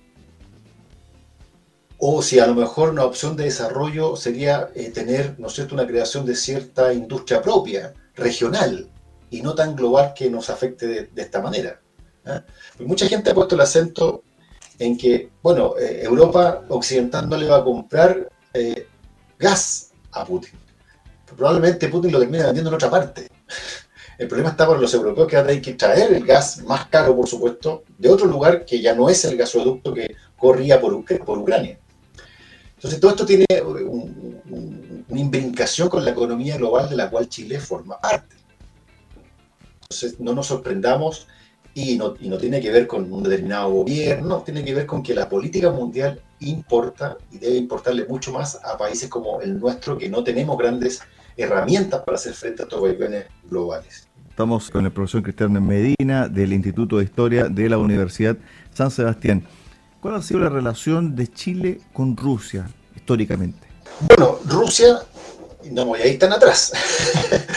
o 1.99 2.23
si 2.23 2.39
a 2.39 2.47
lo 2.47 2.55
mejor 2.55 2.91
una 2.91 3.05
opción 3.05 3.37
de 3.37 3.45
desarrollo 3.45 4.17
sería 4.17 4.71
eh, 4.75 4.91
tener, 4.91 5.39
¿no 5.39 5.49
una 5.73 5.87
creación 5.87 6.27
de 6.27 6.37
cierta 6.37 6.93
industria 6.93 7.41
propia, 7.41 7.95
regional, 8.15 8.91
y 9.31 9.43
no 9.43 9.55
tan 9.55 9.75
global 9.75 10.13
que 10.15 10.31
nos 10.31 10.51
afecte 10.51 10.87
de, 10.87 11.11
esta 11.23 11.41
manera. 11.41 11.81
¿ah? 12.27 12.43
mucha 12.81 13.07
gente 13.07 13.31
ha 13.31 13.35
puesto 13.35 13.55
el 13.55 13.61
acento 13.61 14.23
en 14.79 14.97
que, 14.97 15.31
bueno, 15.43 15.75
eh, 15.79 16.03
Europa 16.05 16.65
occidental 16.69 17.29
no 17.29 17.37
le 17.37 17.49
va 17.49 17.59
a 17.59 17.65
comprar 17.65 18.29
eh, 18.53 18.87
gas 19.39 19.91
a 20.13 20.25
Putin. 20.25 20.53
Probablemente 21.37 21.89
Putin 21.89 22.13
lo 22.13 22.21
termine 22.21 22.45
vendiendo 22.45 22.71
en 22.71 22.77
otra 22.77 22.91
parte. 22.91 23.29
El 24.19 24.29
problema 24.29 24.51
está 24.51 24.67
por 24.67 24.81
los 24.81 24.95
europeos 24.95 25.29
que 25.29 25.37
van 25.37 25.45
a 25.45 25.49
tener 25.49 25.63
que 25.63 25.75
traer 25.75 26.13
el 26.15 26.25
gas 26.25 26.63
más 26.63 26.87
caro, 26.87 27.15
por 27.15 27.29
supuesto, 27.29 27.85
de 27.99 28.09
otro 28.09 28.27
lugar 28.27 28.65
que 28.65 28.81
ya 28.81 28.95
no 28.95 29.11
es 29.11 29.25
el 29.27 29.37
gasoducto 29.37 29.93
que 29.93 30.17
corría 30.39 30.81
por, 30.81 30.95
Ucrania. 30.95 31.79
Entonces, 32.77 32.99
todo 32.99 33.11
esto 33.11 33.27
tiene 33.27 33.45
una 35.09 35.21
imbricación 35.21 35.91
con 35.91 36.03
la 36.03 36.13
economía 36.13 36.57
global 36.57 36.89
de 36.89 36.97
la 36.97 37.11
cual 37.11 37.29
Chile 37.29 37.61
forma 37.61 38.01
parte. 38.01 38.37
Entonces, 39.83 40.19
no 40.19 40.33
nos 40.33 40.47
sorprendamos 40.47 41.27
y 41.75 41.97
no, 41.97 42.15
y 42.19 42.29
no 42.29 42.39
tiene 42.39 42.61
que 42.61 42.71
ver 42.71 42.87
con 42.87 43.13
un 43.13 43.23
determinado 43.23 43.71
gobierno, 43.71 44.43
tiene 44.43 44.65
que 44.65 44.75
ver 44.75 44.87
con 44.87 45.03
que 45.03 45.15
la 45.15 45.29
política 45.29 45.71
mundial 45.71 46.23
importa 46.41 47.19
y 47.31 47.39
debe 47.39 47.57
importarle 47.57 48.07
mucho 48.07 48.33
más 48.33 48.59
a 48.65 48.79
países 48.79 49.11
como 49.11 49.43
el 49.43 49.61
nuestro 49.61 49.99
que 49.99 50.09
no 50.09 50.25
tenemos 50.25 50.57
grandes 50.57 51.03
herramientas 51.37 52.03
para 52.03 52.17
hacer 52.17 52.35
frente 52.35 52.63
a 52.63 52.65
estos 52.65 52.81
vaivenes 52.81 53.27
globales. 53.49 54.09
Estamos 54.29 54.71
con 54.71 54.85
el 54.85 54.93
profesor 54.93 55.23
Cristiano 55.23 55.61
Medina 55.61 56.29
del 56.29 56.53
Instituto 56.53 56.99
de 56.99 57.05
Historia 57.05 57.45
de 57.45 57.69
la 57.69 57.79
Universidad 57.79 58.37
San 58.75 58.91
Sebastián. 58.91 59.47
¿Cuál 60.01 60.17
ha 60.17 60.23
sido 60.23 60.41
la 60.41 60.51
relación 60.51 61.17
de 61.17 61.27
Chile 61.29 61.81
con 61.93 62.17
Rusia 62.17 62.69
históricamente? 62.95 63.67
Bueno, 64.09 64.39
Rusia, 64.45 64.99
no 65.71 65.87
voy 65.87 66.01
a 66.01 66.07
ir 66.07 66.19
tan 66.19 66.33
atrás. 66.33 66.73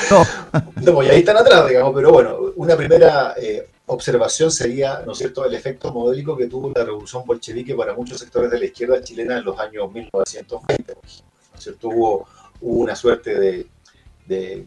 No. 0.10 0.26
no 0.82 0.94
voy 0.94 1.08
a 1.08 1.16
ir 1.16 1.24
tan 1.24 1.38
atrás, 1.38 1.68
digamos, 1.68 1.94
pero 1.94 2.12
bueno, 2.12 2.36
una 2.56 2.76
primera 2.76 3.36
eh, 3.40 3.68
observación 3.86 4.50
sería, 4.50 5.04
¿no 5.06 5.12
es 5.12 5.20
cierto?, 5.20 5.46
el 5.46 5.54
efecto 5.54 5.94
modélico 5.94 6.36
que 6.36 6.48
tuvo 6.48 6.72
la 6.74 6.84
revolución 6.84 7.24
bolchevique 7.26 7.76
para 7.76 7.94
muchos 7.94 8.20
sectores 8.20 8.50
de 8.50 8.58
la 8.58 8.66
izquierda 8.66 9.04
chilena 9.04 9.38
en 9.38 9.44
los 9.44 9.60
años 9.60 9.92
1920, 9.92 10.94
¿no 10.96 11.02
es 11.04 11.24
cierto? 11.58 11.90
Hubo, 11.90 12.28
una 12.62 12.96
suerte 12.96 13.40
de, 13.40 13.68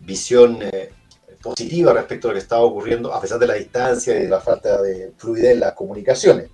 visión 0.03 0.59
eh, 0.61 0.91
positiva 1.43 1.93
respecto 1.93 2.27
a 2.27 2.31
lo 2.31 2.35
que 2.35 2.41
estaba 2.41 2.63
ocurriendo, 2.63 3.13
a 3.13 3.21
pesar 3.21 3.39
de 3.39 3.47
la 3.47 3.55
distancia 3.55 4.17
y 4.17 4.23
de 4.23 4.29
la 4.29 4.41
falta 4.41 4.83
de 4.83 5.13
fluidez 5.17 5.53
en 5.53 5.61
las 5.61 5.75
comunicaciones. 5.75 6.51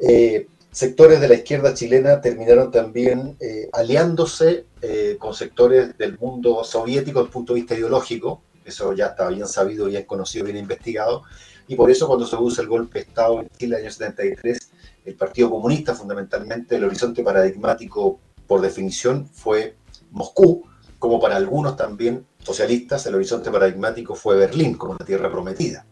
Eh, 0.00 0.46
sectores 0.70 1.20
de 1.20 1.28
la 1.28 1.34
izquierda 1.34 1.74
chilena 1.74 2.20
terminaron 2.20 2.70
también 2.70 3.36
eh, 3.40 3.68
aliándose 3.72 4.66
eh, 4.82 5.16
con 5.18 5.34
sectores 5.34 5.96
del 5.96 6.18
mundo 6.18 6.62
soviético 6.64 7.20
desde 7.20 7.28
el 7.28 7.32
punto 7.32 7.54
de 7.54 7.60
vista 7.60 7.74
ideológico, 7.74 8.42
eso 8.64 8.92
ya 8.92 9.06
está 9.06 9.28
bien 9.28 9.46
sabido, 9.46 9.86
bien 9.86 10.04
conocido, 10.04 10.44
bien 10.44 10.58
investigado, 10.58 11.22
y 11.66 11.74
por 11.74 11.90
eso 11.90 12.06
cuando 12.06 12.26
se 12.26 12.36
usa 12.36 12.62
el 12.62 12.68
golpe 12.68 12.98
de 12.98 13.04
Estado 13.06 13.40
en 13.40 13.48
Chile 13.50 13.76
en 13.76 13.80
el 13.80 13.86
año 13.86 13.90
73, 13.90 14.70
el 15.06 15.14
Partido 15.14 15.50
Comunista 15.50 15.94
fundamentalmente, 15.94 16.76
el 16.76 16.84
horizonte 16.84 17.22
paradigmático 17.22 18.20
por 18.46 18.60
definición 18.60 19.26
fue 19.26 19.74
Moscú, 20.18 20.66
como 20.98 21.20
para 21.20 21.36
algunos 21.36 21.76
también 21.76 22.26
socialistas, 22.42 23.06
el 23.06 23.14
horizonte 23.14 23.50
paradigmático 23.50 24.14
fue 24.14 24.36
Berlín, 24.36 24.74
como 24.74 24.96
la 24.98 25.06
tierra 25.06 25.30
prometida. 25.30 25.86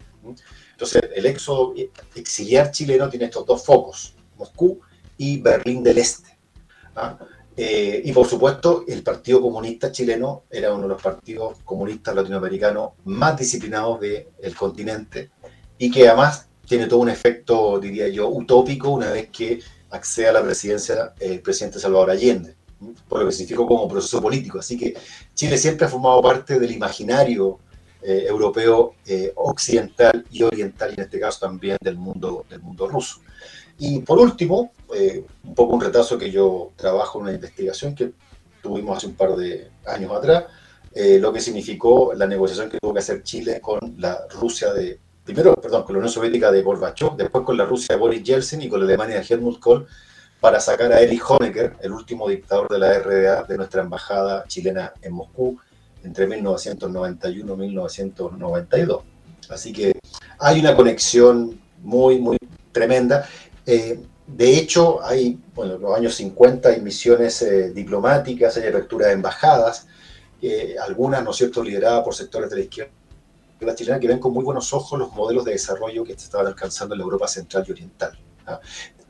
Entonces, 0.73 1.03
el 1.15 1.27
éxodo 1.27 1.75
exiliar 2.15 2.71
chileno 2.71 3.09
tiene 3.09 3.27
estos 3.27 3.47
dos 3.47 3.65
focos, 3.65 4.15
Moscú 4.37 4.81
y 5.17 5.41
Berlín 5.41 5.83
del 5.83 5.99
Este. 5.99 6.39
¿ah? 6.97 7.17
Eh, 7.57 8.03
y 8.05 8.13
por 8.13 8.27
supuesto, 8.27 8.85
el 8.87 9.03
Partido 9.03 9.41
Comunista 9.41 9.91
chileno 9.91 10.45
era 10.51 10.75
uno 10.75 10.83
de 10.83 10.89
los 10.89 11.03
partidos 11.03 11.57
comunistas 11.65 12.15
latinoamericanos 12.15 12.91
más 13.05 13.39
disciplinados 13.39 14.01
del 14.01 14.55
continente 14.55 15.31
y 15.79 15.91
que 15.91 16.07
además 16.07 16.49
tiene 16.67 16.87
todo 16.87 17.01
un 17.01 17.09
efecto, 17.09 17.79
diría 17.79 18.09
yo, 18.09 18.29
utópico 18.29 18.91
una 18.91 19.11
vez 19.11 19.31
que 19.31 19.61
accede 19.91 20.29
a 20.29 20.33
la 20.33 20.43
presidencia 20.43 21.15
el 21.19 21.41
presidente 21.41 21.79
Salvador 21.79 22.11
Allende, 22.11 22.57
por 23.09 23.21
lo 23.21 23.27
que 23.27 23.33
significó 23.33 23.67
como 23.67 23.89
proceso 23.89 24.21
político. 24.21 24.59
Así 24.59 24.77
que 24.77 24.95
Chile 25.35 25.59
siempre 25.59 25.87
ha 25.87 25.89
formado 25.89 26.23
parte 26.23 26.59
del 26.59 26.71
imaginario 26.71 27.59
eh, 28.03 28.27
europeo 28.29 28.95
eh, 29.07 29.33
occidental 29.35 30.25
y 30.31 30.43
oriental, 30.43 30.91
y 30.91 30.95
en 30.95 31.01
este 31.01 31.19
caso 31.19 31.41
también 31.41 31.77
del 31.81 31.97
mundo, 31.97 32.45
del 32.49 32.61
mundo 32.61 32.87
ruso. 32.87 33.21
Y 33.79 34.01
por 34.01 34.19
último, 34.19 34.73
eh, 34.95 35.25
un 35.45 35.55
poco 35.55 35.75
un 35.75 35.81
retazo 35.81 36.17
que 36.17 36.31
yo 36.31 36.73
trabajo 36.77 37.19
en 37.19 37.25
una 37.25 37.33
investigación 37.33 37.95
que 37.95 38.13
tuvimos 38.63 38.97
hace 38.97 39.07
un 39.07 39.15
par 39.15 39.35
de 39.37 39.71
años 39.87 40.13
atrás, 40.13 40.45
lo 40.95 41.31
que 41.31 41.41
significó 41.41 42.15
la 42.15 42.27
negociación 42.27 42.71
que 42.71 42.79
tuvo 42.81 42.95
que 42.95 43.01
hacer 43.01 43.23
Chile 43.23 43.61
con 43.61 43.79
la 43.99 44.27
Rusia 44.31 44.73
de 44.73 44.99
primero, 45.27 45.55
perdón, 45.57 45.83
con 45.83 45.95
la 45.95 45.99
Unión 45.99 46.13
Soviética 46.13 46.51
de 46.53 46.63
Gorbachev, 46.63 47.17
después 47.17 47.45
con 47.45 47.57
la 47.57 47.67
Rusia 47.67 47.97
de 47.97 48.01
Boris 48.01 48.23
Yeltsin 48.23 48.63
y 48.63 48.69
con 48.69 48.79
la 48.81 48.87
Alemania 48.87 49.17
de 49.17 49.27
Helmut 49.29 49.59
Kohl, 49.59 49.87
para 50.41 50.61
sacar 50.61 50.93
a 50.93 51.01
Erich 51.01 51.23
Honecker, 51.27 51.77
el 51.81 51.93
último 51.93 52.29
dictador 52.29 52.69
de 52.69 52.79
la 52.79 52.99
RDA, 52.99 53.45
de 53.45 53.57
nuestra 53.57 53.83
embajada 53.83 54.45
chilena 54.47 54.93
en 55.03 55.13
Moscú 55.13 55.59
entre 56.05 56.27
1991 56.27 57.55
y 57.55 57.57
1992. 57.57 59.03
Así 59.49 59.73
que 59.73 59.99
hay 60.39 60.61
una 60.61 60.75
conexión 60.77 61.61
muy, 61.83 62.19
muy 62.19 62.37
tremenda. 62.73 63.29
Eh, 63.65 63.99
de 64.27 64.59
hecho, 64.59 65.03
hay, 65.05 65.39
bueno, 65.55 65.75
en 65.75 65.83
los 65.83 65.97
años 65.97 66.15
50 66.17 66.69
hay 66.69 66.81
misiones 66.81 67.43
eh, 67.43 67.71
diplomáticas, 67.71 68.57
hay 68.57 68.69
apertura 68.69 69.09
de 69.09 69.15
embajadas, 69.15 69.87
eh, 70.43 70.77
algunas, 70.85 71.23
¿no 71.25 71.31
es 71.31 71.37
cierto?, 71.37 71.63
lideradas 71.63 72.05
por 72.05 72.15
sectores 72.15 72.51
de 72.51 72.57
la 72.57 72.63
izquierda 72.63 72.91
chilena 73.75 73.99
que 73.99 74.09
ven 74.09 74.19
con 74.19 74.33
muy 74.33 74.45
buenos 74.45 74.73
ojos 74.73 74.99
los 74.99 75.13
modelos 75.13 75.45
de 75.45 75.53
desarrollo 75.53 76.05
que 76.05 76.13
se 76.13 76.27
estaban 76.27 76.47
alcanzando 76.47 76.95
en 76.95 76.99
la 76.99 77.05
Europa 77.05 77.27
central 77.27 77.65
y 77.67 77.73
oriental. 77.73 78.19
¿ah? 78.47 78.61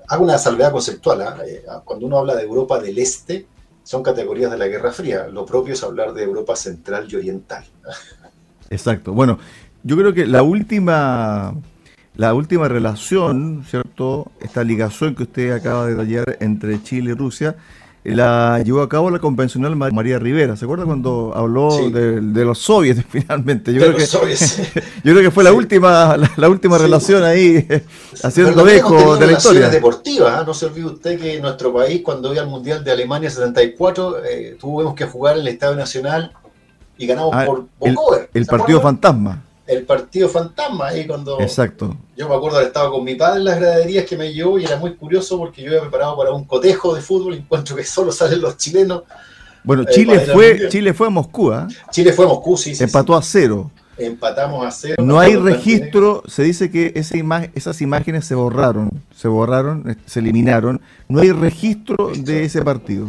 Hago 0.08 0.24
una 0.24 0.38
salvedad 0.38 0.72
conceptual. 0.72 1.22
¿ah? 1.22 1.36
¿ah? 1.68 1.82
Cuando 1.84 2.06
uno 2.06 2.18
habla 2.18 2.34
de 2.34 2.42
Europa 2.42 2.80
del 2.80 2.98
Este, 2.98 3.46
son 3.82 4.02
categorías 4.02 4.50
de 4.50 4.58
la 4.58 4.66
Guerra 4.66 4.92
Fría. 4.92 5.28
Lo 5.28 5.46
propio 5.46 5.74
es 5.74 5.82
hablar 5.82 6.12
de 6.12 6.24
Europa 6.24 6.56
central 6.56 7.06
y 7.08 7.16
oriental. 7.16 7.64
Exacto. 8.70 9.12
Bueno, 9.12 9.38
yo 9.82 9.96
creo 9.96 10.12
que 10.12 10.26
la 10.26 10.42
última 10.42 11.54
la 12.16 12.32
última 12.32 12.66
relación, 12.66 13.64
¿cierto? 13.68 14.32
Esta 14.40 14.64
ligación 14.64 15.14
que 15.14 15.24
usted 15.24 15.52
acaba 15.52 15.86
de 15.86 15.94
detallar 15.94 16.38
entre 16.40 16.82
Chile 16.82 17.10
y 17.10 17.14
Rusia, 17.14 17.56
la 18.14 18.62
llevó 18.64 18.82
a 18.82 18.88
cabo 18.88 19.10
la 19.10 19.18
convencional 19.18 19.74
María 19.76 20.18
Rivera. 20.18 20.56
¿Se 20.56 20.64
acuerda 20.64 20.84
cuando 20.84 21.32
habló 21.34 21.90
de, 21.90 22.44
los 22.44 22.58
soviets 22.58 23.04
finalmente? 23.10 23.72
Yo, 23.72 23.80
creo, 23.80 23.96
que, 23.96 24.04
yo 25.04 25.12
creo 25.12 25.20
que 25.20 25.30
fue 25.30 25.44
la 25.44 25.52
última, 25.52 26.16
la, 26.36 26.48
última 26.48 26.78
relación 26.78 27.24
ahí, 27.24 27.66
haciendo 28.22 28.68
eco 28.68 29.16
de 29.16 29.26
la 29.26 29.32
historia. 29.32 29.68
deportiva, 29.68 30.40
¿ah? 30.40 30.44
no 30.46 30.54
se 30.54 30.66
olvide 30.66 30.86
usted 30.86 31.20
que 31.20 31.40
nuestro 31.40 31.72
país, 31.72 32.02
cuando 32.02 32.32
iba 32.32 32.42
al 32.42 32.48
Mundial 32.48 32.84
de 32.84 32.92
Alemania 32.92 33.30
74, 33.30 34.24
eh, 34.24 34.56
tuvimos 34.60 34.94
que 34.94 35.06
jugar 35.06 35.36
en 35.36 35.42
el 35.42 35.48
Estadio 35.48 35.76
Nacional 35.76 36.32
y 36.98 37.06
ganamos 37.06 37.32
ah, 37.34 37.44
por 37.44 37.66
El, 37.80 37.96
el 38.34 38.46
partido 38.46 38.80
fantasma 38.80 39.42
el 39.66 39.84
partido 39.84 40.28
fantasma 40.28 40.88
ahí 40.88 41.06
cuando 41.06 41.40
Exacto. 41.40 41.96
yo 42.16 42.28
me 42.28 42.34
acuerdo 42.34 42.58
haber 42.58 42.68
estado 42.68 42.92
con 42.92 43.04
mi 43.04 43.14
padre 43.14 43.38
en 43.38 43.44
las 43.44 43.60
graderías 43.60 44.04
que 44.04 44.16
me 44.16 44.32
llevó 44.32 44.58
y 44.58 44.64
era 44.64 44.76
muy 44.76 44.94
curioso 44.94 45.38
porque 45.38 45.62
yo 45.62 45.68
había 45.68 45.80
preparado 45.82 46.16
para 46.16 46.32
un 46.32 46.44
cotejo 46.44 46.94
de 46.94 47.00
fútbol 47.00 47.34
y 47.34 47.38
encuentro 47.38 47.74
que 47.74 47.84
solo 47.84 48.12
salen 48.12 48.40
los 48.40 48.56
chilenos. 48.56 49.02
Bueno, 49.64 49.82
eh, 49.82 49.86
Chile 49.90 50.20
fue 50.20 50.68
Chile 50.68 50.94
fue 50.94 51.08
a 51.08 51.10
Moscú, 51.10 51.52
¿eh? 51.52 51.66
Chile 51.90 52.12
fue 52.12 52.24
a 52.24 52.28
Moscú, 52.28 52.56
sí. 52.56 52.74
Empató 52.78 53.16
a 53.16 53.22
cero. 53.22 53.70
Empatamos 53.98 54.64
a 54.64 54.70
cero. 54.70 54.96
No 55.02 55.18
hay 55.18 55.36
registro, 55.36 56.22
se 56.28 56.42
dice 56.42 56.70
que 56.70 56.92
esa 56.94 57.16
esas 57.54 57.80
imágenes 57.80 58.26
se 58.26 58.34
borraron, 58.34 58.90
se 59.14 59.26
borraron, 59.26 59.90
eh, 59.90 59.96
se 60.06 60.20
eliminaron. 60.20 60.80
No 61.08 61.20
hay 61.20 61.32
registro 61.32 62.12
de 62.14 62.44
ese 62.44 62.62
partido. 62.62 63.08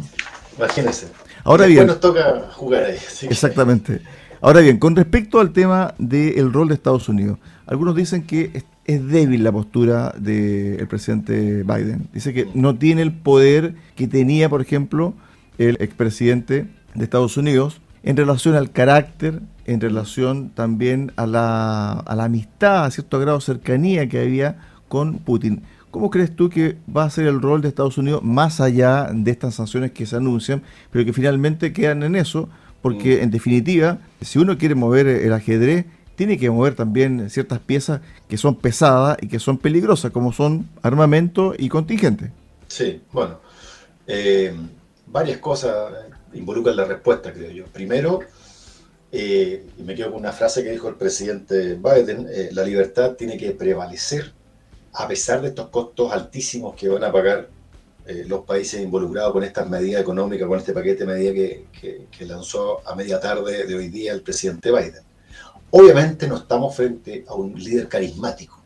Imagínense. 0.57 1.07
Ahora 1.43 1.65
bien. 1.65 1.87
nos 1.87 1.99
toca 1.99 2.49
jugar 2.53 2.85
ahí. 2.85 2.97
Exactamente. 3.21 4.01
Ahora 4.41 4.61
bien, 4.61 4.77
con 4.77 4.95
respecto 4.95 5.39
al 5.39 5.51
tema 5.51 5.95
del 5.97 6.53
rol 6.53 6.67
de 6.67 6.75
Estados 6.75 7.09
Unidos, 7.09 7.39
algunos 7.65 7.95
dicen 7.95 8.23
que 8.23 8.51
es, 8.53 8.65
débil 9.09 9.43
la 9.43 9.51
postura 9.51 10.13
del 10.17 10.87
presidente 10.87 11.63
Biden. 11.63 12.07
Dice 12.13 12.33
que 12.33 12.47
no 12.53 12.75
tiene 12.77 13.01
el 13.01 13.11
poder 13.11 13.75
que 13.95 14.07
tenía, 14.07 14.47
por 14.47 14.61
ejemplo, 14.61 15.13
el 15.57 15.77
expresidente 15.81 16.67
de 16.93 17.03
Estados 17.03 17.35
Unidos 17.35 17.81
en 18.03 18.15
relación 18.15 18.55
al 18.55 18.71
carácter, 18.71 19.41
en 19.65 19.81
relación 19.81 20.51
también 20.51 21.11
a 21.17 21.25
la, 21.25 21.91
a 21.93 22.15
la 22.15 22.25
amistad, 22.25 22.85
a 22.85 22.91
cierto 22.91 23.19
grado 23.19 23.39
de 23.39 23.43
cercanía 23.43 24.07
que 24.07 24.21
había 24.21 24.57
con 24.87 25.17
Putin. 25.17 25.63
¿Cómo 25.91 26.09
crees 26.09 26.33
tú 26.33 26.49
que 26.49 26.77
va 26.95 27.03
a 27.03 27.09
ser 27.09 27.25
el 27.25 27.41
rol 27.41 27.61
de 27.61 27.69
Estados 27.69 27.97
Unidos 27.97 28.23
más 28.23 28.61
allá 28.61 29.09
de 29.11 29.31
estas 29.31 29.55
sanciones 29.55 29.91
que 29.91 30.05
se 30.05 30.15
anuncian, 30.15 30.61
pero 30.91 31.03
que 31.03 31.11
finalmente 31.11 31.73
quedan 31.73 32.03
en 32.03 32.15
eso? 32.15 32.47
Porque 32.81 33.17
mm. 33.17 33.23
en 33.23 33.31
definitiva, 33.31 33.97
si 34.21 34.39
uno 34.39 34.57
quiere 34.57 34.75
mover 34.75 35.07
el 35.07 35.33
ajedrez, 35.33 35.85
tiene 36.15 36.37
que 36.37 36.49
mover 36.49 36.73
también 36.73 37.29
ciertas 37.29 37.59
piezas 37.59 38.01
que 38.27 38.37
son 38.37 38.55
pesadas 38.55 39.17
y 39.21 39.27
que 39.27 39.39
son 39.39 39.59
peligrosas, 39.59 40.11
como 40.11 40.33
son 40.33 40.67
armamento 40.81 41.53
y 41.57 41.69
contingente. 41.69 42.31
Sí, 42.67 43.01
bueno, 43.11 43.39
eh, 44.07 44.53
varias 45.05 45.37
cosas 45.37 45.93
involucran 46.33 46.75
la 46.75 46.85
respuesta, 46.85 47.31
creo 47.31 47.51
yo. 47.51 47.65
Primero, 47.65 48.21
eh, 49.11 49.67
y 49.77 49.83
me 49.83 49.95
quedo 49.95 50.11
con 50.11 50.19
una 50.19 50.31
frase 50.31 50.63
que 50.63 50.71
dijo 50.71 50.89
el 50.89 50.95
presidente 50.95 51.75
Biden, 51.75 52.27
eh, 52.31 52.49
la 52.51 52.63
libertad 52.63 53.13
tiene 53.13 53.37
que 53.37 53.51
prevalecer 53.51 54.33
a 54.93 55.07
pesar 55.07 55.41
de 55.41 55.49
estos 55.49 55.69
costos 55.69 56.11
altísimos 56.11 56.75
que 56.75 56.89
van 56.89 57.03
a 57.03 57.11
pagar 57.11 57.49
eh, 58.07 58.23
los 58.25 58.45
países 58.45 58.81
involucrados 58.81 59.33
con 59.33 59.43
estas 59.43 59.69
medidas 59.69 60.01
económicas, 60.01 60.47
con 60.47 60.57
este 60.57 60.73
paquete 60.73 61.05
de 61.05 61.13
medidas 61.13 61.33
que, 61.79 62.25
lanzó 62.25 62.79
a 62.87 62.95
media 62.95 63.19
tarde 63.19 63.65
de 63.65 63.75
hoy 63.75 63.89
día 63.89 64.13
el 64.13 64.21
presidente 64.21 64.71
Biden. 64.71 65.03
Obviamente 65.71 66.27
no 66.27 66.37
estamos 66.37 66.75
frente 66.75 67.25
a 67.27 67.33
un 67.35 67.53
líder 67.53 67.89
carismático. 67.89 68.63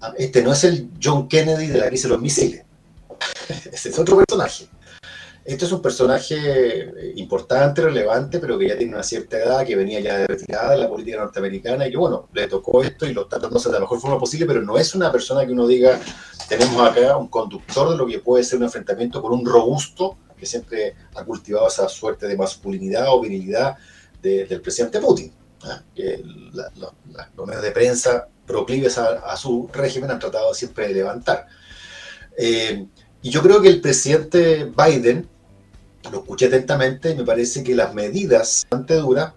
Ah, 0.00 0.12
este 0.18 0.42
no 0.42 0.52
es 0.52 0.64
el 0.64 0.90
John 1.02 1.28
Kennedy 1.28 1.68
de 1.68 1.78
la 1.78 1.86
crisis 1.86 2.04
de 2.04 2.08
los 2.10 2.20
misiles. 2.20 2.64
Este 3.72 3.88
es 3.88 3.98
otro 3.98 4.16
personaje. 4.18 4.68
Este 5.48 5.64
es 5.64 5.72
un 5.72 5.80
personaje 5.80 6.36
eh, 6.36 7.12
importante, 7.16 7.80
relevante, 7.80 8.38
pero 8.38 8.58
que 8.58 8.68
ya 8.68 8.76
tiene 8.76 8.92
una 8.92 9.02
cierta 9.02 9.38
edad, 9.38 9.66
que 9.66 9.76
venía 9.76 9.98
ya 9.98 10.18
de 10.18 10.26
retirada 10.26 10.72
de 10.72 10.76
la 10.76 10.90
política 10.90 11.16
norteamericana 11.16 11.88
y 11.88 11.90
que, 11.90 11.96
bueno, 11.96 12.28
le 12.34 12.46
tocó 12.48 12.82
esto 12.82 13.06
y 13.06 13.14
lo 13.14 13.22
está 13.22 13.38
tratando 13.38 13.58
de 13.58 13.72
la 13.72 13.80
mejor 13.80 13.98
forma 13.98 14.18
posible, 14.18 14.44
pero 14.44 14.60
no 14.60 14.76
es 14.76 14.94
una 14.94 15.10
persona 15.10 15.46
que 15.46 15.52
uno 15.52 15.66
diga, 15.66 15.98
tenemos 16.48 16.80
acá 16.88 17.16
un 17.16 17.28
conductor 17.28 17.90
de 17.90 17.96
lo 17.96 18.06
que 18.06 18.18
puede 18.20 18.42
ser 18.42 18.58
un 18.58 18.64
enfrentamiento 18.64 19.20
con 19.20 19.32
un 19.32 19.44
robusto 19.44 20.16
que 20.36 20.46
siempre 20.46 20.94
ha 21.14 21.24
cultivado 21.24 21.68
esa 21.68 21.88
suerte 21.88 22.26
de 22.26 22.36
masculinidad 22.36 23.06
o 23.08 23.20
virilidad 23.20 23.76
del 24.22 24.60
presidente 24.60 25.00
Putin. 25.00 25.32
¿ah? 25.64 25.82
Que 25.94 26.22
los 26.24 27.46
medios 27.46 27.62
de 27.62 27.70
prensa 27.72 28.28
proclives 28.46 28.96
a, 28.98 29.36
su 29.36 29.68
régimen 29.72 30.10
han 30.10 30.18
tratado 30.18 30.54
siempre 30.54 30.88
de 30.88 30.94
levantar. 30.94 31.46
Eh, 32.36 32.86
y 33.20 33.30
yo 33.30 33.42
creo 33.42 33.60
que 33.60 33.68
el 33.68 33.80
presidente 33.80 34.64
Biden, 34.64 35.28
lo 36.10 36.20
escuché 36.20 36.46
atentamente 36.46 37.10
y 37.10 37.16
me 37.16 37.24
parece 37.24 37.62
que 37.62 37.74
las 37.74 37.92
medidas 37.92 38.64
bastante 38.70 38.94
duras, 38.94 39.34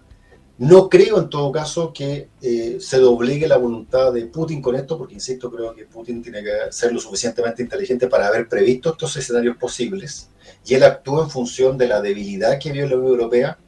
no 0.62 0.88
creo 0.88 1.18
en 1.18 1.28
todo 1.28 1.50
caso 1.50 1.92
que 1.92 2.28
eh, 2.40 2.76
se 2.78 2.98
doblegue 2.98 3.48
la 3.48 3.56
voluntad 3.56 4.12
de 4.12 4.26
Putin 4.26 4.62
con 4.62 4.76
esto, 4.76 4.96
porque 4.96 5.14
insisto, 5.14 5.50
creo 5.50 5.74
que 5.74 5.86
Putin 5.86 6.22
tiene 6.22 6.40
que 6.40 6.50
ser 6.70 6.92
lo 6.92 7.00
suficientemente 7.00 7.64
inteligente 7.64 8.06
para 8.06 8.28
haber 8.28 8.48
previsto 8.48 8.90
estos 8.90 9.16
escenarios 9.16 9.56
posibles. 9.56 10.30
Y 10.64 10.74
él 10.74 10.84
actúa 10.84 11.24
en 11.24 11.30
función 11.30 11.76
de 11.76 11.88
la 11.88 12.00
debilidad 12.00 12.60
que 12.60 12.70
vio 12.70 12.88
la 12.88 12.94
Unión 12.94 13.10
Europea, 13.10 13.58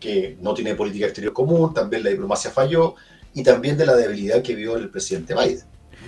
que 0.00 0.38
no 0.40 0.54
tiene 0.54 0.74
política 0.74 1.04
exterior 1.04 1.34
común, 1.34 1.74
también 1.74 2.02
la 2.02 2.08
diplomacia 2.08 2.50
falló, 2.50 2.94
y 3.34 3.42
también 3.42 3.76
de 3.76 3.84
la 3.84 3.94
debilidad 3.94 4.40
que 4.40 4.54
vio 4.54 4.76
el 4.76 4.88
presidente 4.88 5.34
Biden. 5.34 5.66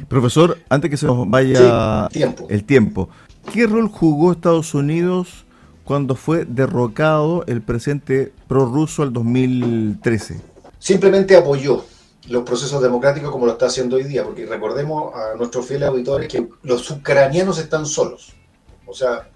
Profesor, 0.08 0.56
antes 0.70 0.90
que 0.90 0.96
se 0.96 1.04
nos 1.04 1.28
vaya 1.28 2.08
el 2.48 2.64
tiempo, 2.64 3.10
¿qué 3.52 3.66
rol 3.66 3.88
jugó 3.88 4.32
Estados 4.32 4.72
Unidos 4.72 5.44
cuando 5.88 6.16
fue 6.16 6.44
derrocado 6.44 7.46
el 7.46 7.62
presidente 7.62 8.30
prorruso 8.46 9.04
el 9.04 9.10
2013? 9.10 10.38
Simplemente 10.78 11.34
apoyó 11.34 11.82
los 12.28 12.42
procesos 12.42 12.82
democráticos 12.82 13.30
como 13.30 13.46
lo 13.46 13.52
está 13.52 13.68
haciendo 13.68 13.96
hoy 13.96 14.04
día, 14.04 14.22
porque 14.22 14.44
recordemos 14.44 15.14
a 15.14 15.34
nuestros 15.34 15.64
fieles 15.64 15.88
auditores 15.88 16.28
que 16.28 16.46
los 16.62 16.90
ucranianos 16.90 17.58
están 17.58 17.86
solos. 17.86 18.34
O 18.84 18.92
sea, 18.92 19.30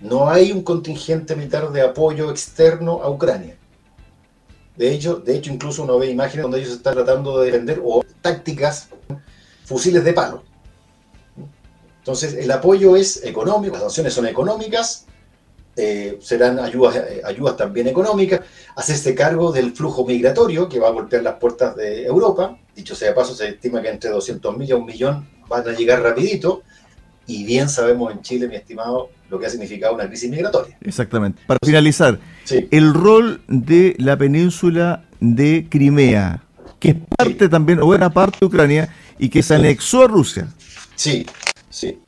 no 0.00 0.30
hay 0.30 0.50
un 0.50 0.62
contingente 0.62 1.36
militar 1.36 1.70
de 1.72 1.82
apoyo 1.82 2.30
externo 2.30 3.02
a 3.02 3.10
Ucrania. 3.10 3.58
De 4.78 4.90
hecho, 4.90 5.16
de 5.16 5.36
hecho 5.36 5.52
incluso 5.52 5.82
uno 5.82 5.98
ve 5.98 6.10
imágenes 6.10 6.44
donde 6.44 6.60
ellos 6.60 6.72
están 6.72 6.94
tratando 6.94 7.38
de 7.38 7.50
defender 7.50 7.82
o 7.84 8.02
tácticas, 8.22 8.88
fusiles 9.66 10.02
de 10.04 10.14
palo. 10.14 10.42
Entonces, 11.98 12.32
el 12.32 12.50
apoyo 12.50 12.96
es 12.96 13.22
económico, 13.26 13.74
las 13.74 13.82
sanciones 13.82 14.14
son 14.14 14.26
económicas, 14.26 15.04
eh, 15.80 16.18
serán 16.20 16.58
ayudas, 16.58 16.96
eh, 16.96 17.22
ayudas 17.24 17.56
también 17.56 17.86
económicas, 17.86 18.40
hacerse 18.74 19.14
cargo 19.14 19.52
del 19.52 19.72
flujo 19.72 20.04
migratorio 20.04 20.68
que 20.68 20.80
va 20.80 20.88
a 20.88 20.90
golpear 20.90 21.22
las 21.22 21.36
puertas 21.36 21.76
de 21.76 22.04
Europa. 22.04 22.58
Dicho 22.74 22.96
sea 22.96 23.10
de 23.10 23.14
paso, 23.14 23.32
se 23.32 23.50
estima 23.50 23.80
que 23.80 23.88
entre 23.88 24.10
200.000 24.10 24.68
y 24.68 24.72
un 24.72 24.84
millón 24.84 25.28
van 25.48 25.68
a 25.68 25.72
llegar 25.72 26.02
rapidito. 26.02 26.62
Y 27.28 27.44
bien 27.44 27.68
sabemos 27.68 28.12
en 28.12 28.22
Chile, 28.22 28.48
mi 28.48 28.56
estimado, 28.56 29.10
lo 29.30 29.38
que 29.38 29.46
ha 29.46 29.50
significado 29.50 29.94
una 29.94 30.08
crisis 30.08 30.28
migratoria. 30.28 30.76
Exactamente. 30.80 31.42
Para 31.46 31.60
finalizar, 31.64 32.18
el 32.50 32.92
rol 32.92 33.42
de 33.46 33.94
la 33.98 34.16
península 34.16 35.04
de 35.20 35.68
Crimea, 35.70 36.42
que 36.80 36.88
es 36.88 36.96
parte 37.16 37.48
también, 37.48 37.80
o 37.82 37.94
era 37.94 38.10
parte 38.10 38.38
de 38.40 38.46
Ucrania, 38.46 38.92
y 39.16 39.28
que 39.28 39.44
se 39.44 39.54
anexó 39.54 40.02
a 40.02 40.08
Rusia. 40.08 40.48
Sí, 40.96 41.24
sí. 41.70 42.00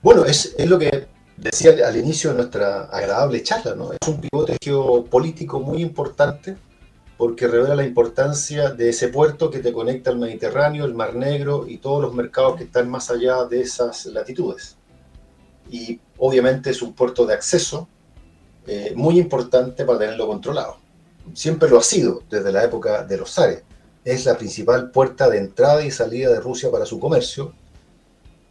Bueno, 0.00 0.24
es, 0.24 0.54
es 0.56 0.68
lo 0.68 0.78
que 0.78 1.08
decía 1.40 1.74
al 1.86 1.96
inicio 1.96 2.30
de 2.30 2.36
nuestra 2.36 2.82
agradable 2.82 3.42
charla, 3.42 3.74
¿no? 3.74 3.92
Es 3.92 4.06
un 4.06 4.20
pivote 4.20 4.56
geopolítico 4.62 5.58
muy 5.60 5.80
importante 5.80 6.56
porque 7.16 7.48
revela 7.48 7.74
la 7.74 7.84
importancia 7.84 8.70
de 8.70 8.90
ese 8.90 9.08
puerto 9.08 9.50
que 9.50 9.58
te 9.58 9.72
conecta 9.72 10.10
al 10.10 10.18
Mediterráneo, 10.18 10.84
el 10.84 10.94
Mar 10.94 11.14
Negro 11.14 11.66
y 11.66 11.78
todos 11.78 12.02
los 12.02 12.14
mercados 12.14 12.56
que 12.56 12.64
están 12.64 12.88
más 12.88 13.10
allá 13.10 13.44
de 13.44 13.60
esas 13.60 14.06
latitudes. 14.06 14.76
Y 15.70 16.00
obviamente 16.18 16.70
es 16.70 16.82
un 16.82 16.94
puerto 16.94 17.26
de 17.26 17.34
acceso 17.34 17.88
eh, 18.66 18.92
muy 18.94 19.18
importante 19.18 19.84
para 19.84 19.98
tenerlo 19.98 20.26
controlado. 20.26 20.78
Siempre 21.34 21.68
lo 21.68 21.78
ha 21.78 21.82
sido 21.82 22.22
desde 22.30 22.52
la 22.52 22.64
época 22.64 23.04
de 23.04 23.16
los 23.16 23.32
zares. 23.32 23.62
Es 24.04 24.24
la 24.24 24.36
principal 24.36 24.90
puerta 24.90 25.28
de 25.28 25.38
entrada 25.38 25.84
y 25.84 25.90
salida 25.90 26.30
de 26.30 26.40
Rusia 26.40 26.70
para 26.70 26.86
su 26.86 26.98
comercio 26.98 27.52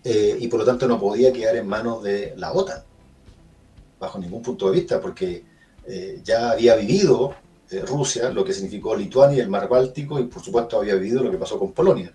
eh, 0.04 0.38
y 0.40 0.48
por 0.48 0.60
lo 0.60 0.66
tanto 0.66 0.88
no 0.88 1.00
podía 1.00 1.34
quedar 1.34 1.56
en 1.56 1.68
manos 1.68 2.04
de 2.04 2.34
la 2.38 2.54
OTAN, 2.54 2.84
bajo 4.00 4.20
ningún 4.20 4.42
punto 4.42 4.70
de 4.70 4.78
vista, 4.78 5.02
porque 5.02 5.44
eh, 5.86 6.22
ya 6.24 6.52
había 6.52 6.76
vivido 6.76 7.36
Rusia, 7.88 8.32
lo 8.32 8.44
que 8.44 8.54
significó 8.54 8.96
Lituania 8.96 9.38
y 9.38 9.42
el 9.42 9.50
mar 9.50 9.70
Báltico, 9.70 10.20
y 10.20 10.24
por 10.24 10.42
supuesto 10.42 10.80
había 10.80 10.96
vivido 10.96 11.24
lo 11.24 11.30
que 11.30 11.38
pasó 11.38 11.60
con 11.60 11.72
Polonia. 11.72 12.12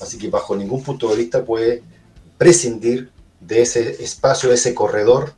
Así 0.00 0.18
que 0.18 0.28
bajo 0.28 0.54
ningún 0.56 0.82
punto 0.82 1.08
de 1.08 1.16
vista 1.16 1.44
puede 1.44 1.82
prescindir 2.36 3.10
de 3.40 3.62
ese 3.62 4.02
espacio, 4.02 4.48
de 4.48 4.56
ese 4.56 4.74
corredor 4.74 5.32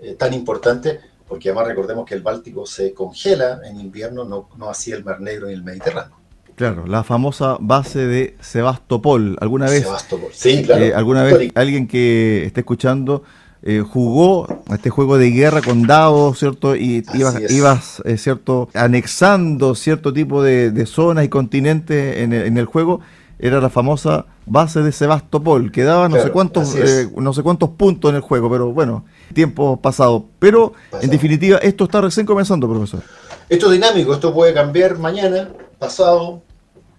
eh, 0.00 0.14
tan 0.14 0.34
importante, 0.34 1.00
porque 1.28 1.48
además 1.48 1.68
recordemos 1.68 2.06
que 2.06 2.14
el 2.14 2.22
Báltico 2.22 2.66
se 2.66 2.92
congela 2.92 3.60
en 3.64 3.80
invierno, 3.80 4.24
no, 4.24 4.48
no 4.56 4.68
así 4.68 4.92
el 4.92 5.04
Mar 5.04 5.20
Negro 5.20 5.50
y 5.50 5.54
el 5.54 5.62
Mediterráneo. 5.62 6.16
Claro, 6.56 6.86
la 6.86 7.04
famosa 7.04 7.56
base 7.60 8.06
de 8.06 8.36
Sebastopol. 8.40 9.36
¿Alguna 9.40 9.66
vez, 9.66 9.84
Sebastopol. 9.84 10.30
Sí, 10.32 10.62
claro, 10.64 10.82
eh, 10.82 10.94
¿alguna 10.94 11.22
vez 11.22 11.52
alguien 11.54 11.86
que 11.86 12.44
esté 12.46 12.60
escuchando 12.60 13.22
eh, 13.68 13.80
jugó 13.80 14.46
este 14.72 14.90
juego 14.90 15.18
de 15.18 15.30
guerra 15.32 15.60
con 15.60 15.88
dados, 15.88 16.38
¿cierto? 16.38 16.76
Y 16.76 17.04
ibas, 17.48 18.00
eh, 18.04 18.16
¿cierto? 18.16 18.68
Anexando 18.74 19.74
cierto 19.74 20.12
tipo 20.12 20.40
de, 20.40 20.86
zonas 20.86 21.24
y 21.24 21.28
continentes 21.28 22.18
en 22.18 22.32
el, 22.32 22.64
juego. 22.66 23.00
Era 23.40 23.60
la 23.60 23.68
famosa 23.68 24.26
base 24.46 24.82
de 24.82 24.92
Sebastopol, 24.92 25.72
que 25.72 25.82
daba 25.82 26.08
no 26.08 26.22
sé 26.22 26.30
cuántos 26.30 26.76
eh, 26.76 27.10
no 27.16 27.32
sé 27.32 27.42
cuántos 27.42 27.70
puntos 27.70 28.10
en 28.10 28.14
el 28.14 28.22
juego, 28.22 28.48
pero 28.48 28.70
bueno, 28.72 29.04
tiempo 29.34 29.80
pasado. 29.80 30.26
Pero 30.38 30.72
en 31.02 31.10
definitiva, 31.10 31.58
esto 31.58 31.84
está 31.84 32.00
recién 32.00 32.24
comenzando, 32.24 32.68
profesor. 32.68 33.02
Esto 33.48 33.66
es 33.66 33.72
dinámico, 33.72 34.14
esto 34.14 34.32
puede 34.32 34.54
cambiar 34.54 34.96
mañana, 34.98 35.48
pasado. 35.80 36.45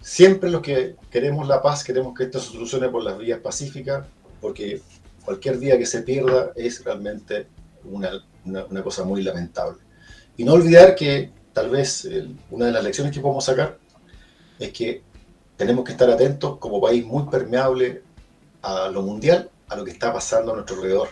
Siempre 0.07 0.49
los 0.49 0.61
que 0.61 0.95
queremos 1.11 1.49
la 1.49 1.61
paz, 1.61 1.83
queremos 1.83 2.17
que 2.17 2.23
esto 2.23 2.39
se 2.39 2.53
solucione 2.53 2.87
por 2.87 3.03
las 3.03 3.17
vías 3.17 3.41
pacíficas, 3.41 4.07
porque 4.39 4.81
cualquier 5.25 5.59
día 5.59 5.77
que 5.77 5.85
se 5.85 6.01
pierda 6.01 6.53
es 6.55 6.81
realmente 6.85 7.47
una, 7.83 8.23
cosa 8.85 9.03
muy 9.03 9.21
lamentable. 9.21 9.79
Y 10.37 10.45
no 10.45 10.53
olvidar 10.53 10.95
que 10.95 11.33
tal 11.51 11.69
vez 11.69 12.07
una 12.49 12.67
de 12.67 12.71
las 12.71 12.85
lecciones 12.85 13.13
que 13.13 13.19
podemos 13.19 13.43
sacar 13.43 13.79
es 14.57 14.71
que 14.71 15.03
tenemos 15.57 15.83
que 15.83 15.91
estar 15.91 16.09
atentos 16.09 16.57
como 16.57 16.79
país 16.79 17.05
muy 17.05 17.23
permeable 17.29 18.01
a 18.61 18.87
lo 18.87 19.01
mundial, 19.01 19.51
a 19.67 19.75
lo 19.75 19.83
que 19.83 19.91
está 19.91 20.13
pasando 20.13 20.53
a 20.53 20.55
nuestro 20.55 20.77
alrededor. 20.77 21.09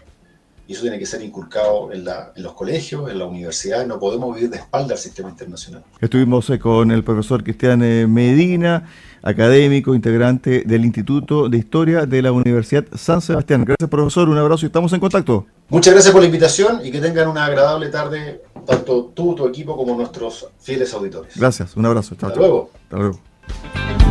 Y 0.67 0.73
eso 0.73 0.81
tiene 0.81 0.97
que 0.97 1.05
ser 1.05 1.21
inculcado 1.21 1.91
en, 1.91 2.03
los 2.03 2.53
colegios, 2.53 3.09
en 3.09 3.19
la 3.19 3.25
universidad. 3.25 3.85
No 3.85 3.99
podemos 3.99 4.33
vivir 4.35 4.49
de 4.49 4.57
espalda 4.57 4.93
al 4.93 4.99
sistema 4.99 5.29
internacional. 5.29 5.83
Estuvimos 6.01 6.49
eh, 6.49 6.59
con 6.59 6.91
el 6.91 7.03
profesor 7.03 7.43
Cristian 7.43 7.83
eh, 7.83 8.07
Medina 8.07 8.83
académico, 9.25 9.95
integrante 9.95 10.63
del 10.65 10.85
Instituto 10.85 11.49
de 11.49 11.57
Historia 11.57 12.05
de 12.05 12.21
la 12.21 12.31
Universidad 12.31 12.85
San 12.95 13.21
Sebastián. 13.21 13.65
Gracias, 13.65 13.89
profesor. 13.89 14.29
Un 14.29 14.37
abrazo 14.37 14.65
y 14.65 14.67
estamos 14.67 14.93
en 14.93 14.99
contacto. 14.99 15.47
Muchas 15.69 15.93
gracias 15.93 16.13
por 16.13 16.21
la 16.21 16.27
invitación 16.27 16.85
y 16.85 16.91
que 16.91 17.01
tengan 17.01 17.27
una 17.27 17.45
agradable 17.45 17.89
tarde, 17.89 18.43
tanto 18.65 19.11
tú, 19.15 19.33
tu 19.33 19.47
equipo, 19.47 19.75
como 19.75 19.95
nuestros 19.95 20.47
fieles 20.59 20.93
auditores. 20.93 21.35
Gracias. 21.35 21.75
Un 21.75 21.87
abrazo. 21.87 22.13
Hasta 22.13 22.35
luego. 22.35 22.69
Hasta 22.83 22.97
luego. 22.97 24.04